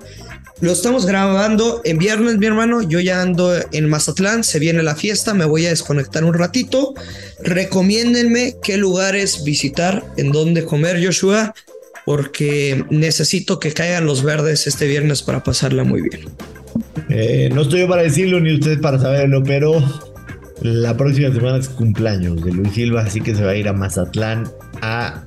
Lo 0.61 0.73
estamos 0.73 1.05
grabando 1.05 1.83
en 1.85 1.99
viernes, 1.99 2.39
mi 2.39 2.47
hermano. 2.47 2.81
Yo 2.81 3.01
ya 3.01 3.21
ando 3.21 3.55
en 3.73 3.89
Mazatlán, 3.89 4.45
se 4.45 4.61
viene 4.61 4.83
la 4.83 4.95
fiesta, 4.95 5.35
me 5.35 5.45
voy 5.45 5.67
a 5.67 5.71
desconectar 5.71 6.25
un 6.25 6.33
ratito. 6.33 6.95
Recomiéndenme 7.43 8.57
qué 8.63 8.77
lugares 8.77 9.43
visitar, 9.45 10.05
en 10.17 10.31
dónde 10.31 10.65
comer, 10.65 11.05
Joshua, 11.05 11.55
porque 12.07 12.85
necesito 12.89 13.59
que 13.59 13.73
caigan 13.73 14.07
los 14.07 14.23
verdes 14.23 14.67
este 14.67 14.87
viernes 14.87 15.23
para 15.23 15.43
pasarla 15.43 15.83
muy 15.85 16.03
bien. 16.03 16.31
Eh, 17.11 17.51
no 17.53 17.63
estoy 17.63 17.81
yo 17.81 17.89
para 17.89 18.03
decirlo 18.03 18.41
ni 18.41 18.55
usted 18.55 18.81
para 18.81 18.99
saberlo, 18.99 19.43
pero 19.43 19.83
La 20.63 20.97
próxima 20.97 21.33
semana 21.33 21.59
es 21.59 21.69
cumpleaños 21.69 22.43
de 22.43 22.53
Luis 22.53 22.73
Silva, 22.73 23.03
así 23.03 23.21
que 23.21 23.35
se 23.35 23.45
va 23.45 23.51
a 23.51 23.57
ir 23.57 23.69
a 23.69 23.73
Mazatlán 23.73 24.51
a 24.81 25.25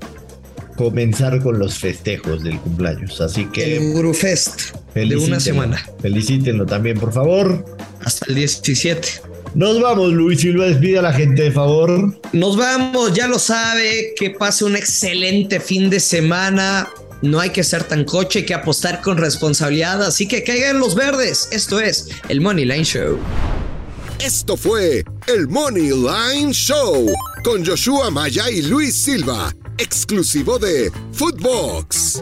comenzar 0.75 1.41
con 1.41 1.59
los 1.59 1.77
festejos 1.77 2.43
del 2.43 2.57
cumpleaños. 2.59 3.19
Así 3.19 3.45
que. 3.45 3.77
El 3.77 3.93
Gurufest 3.93 4.75
de 4.95 5.17
una 5.17 5.39
semana. 5.39 5.85
Felicítenlo 6.01 6.65
también, 6.65 6.97
por 6.99 7.13
favor. 7.13 7.65
Hasta 8.03 8.25
el 8.29 8.35
17. 8.35 9.07
Nos 9.53 9.81
vamos, 9.81 10.13
Luis 10.13 10.41
Silva, 10.41 10.65
despide 10.65 10.99
a 10.99 11.01
la 11.01 11.13
gente, 11.13 11.43
de 11.43 11.51
favor. 11.51 12.19
Nos 12.31 12.57
vamos, 12.57 13.13
ya 13.13 13.27
lo 13.27 13.39
sabe, 13.39 14.13
que 14.17 14.29
pase 14.29 14.65
un 14.65 14.75
excelente 14.75 15.59
fin 15.59 15.89
de 15.89 15.99
semana. 15.99 16.87
No 17.21 17.39
hay 17.39 17.49
que 17.49 17.63
ser 17.63 17.84
tan 17.84 18.03
coche, 18.06 18.39
hay 18.39 18.45
que 18.45 18.53
apostar 18.53 19.01
con 19.01 19.17
responsabilidad, 19.17 20.03
así 20.03 20.27
que 20.27 20.43
caigan 20.43 20.80
los 20.80 20.95
verdes. 20.95 21.49
Esto 21.51 21.80
es 21.80 22.10
el 22.30 22.41
Money 22.41 22.65
Line 22.65 22.84
Show. 22.84 23.17
Esto 24.19 24.58
fue 24.58 25.03
el 25.27 25.47
Money 25.47 25.89
Line 25.89 26.51
Show 26.53 27.12
con 27.43 27.65
Joshua 27.65 28.12
Maya 28.12 28.49
y 28.49 28.62
Luis 28.63 28.95
Silva, 28.95 29.53
exclusivo 29.77 30.60
de 30.60 30.91
Footbox. 31.13 32.21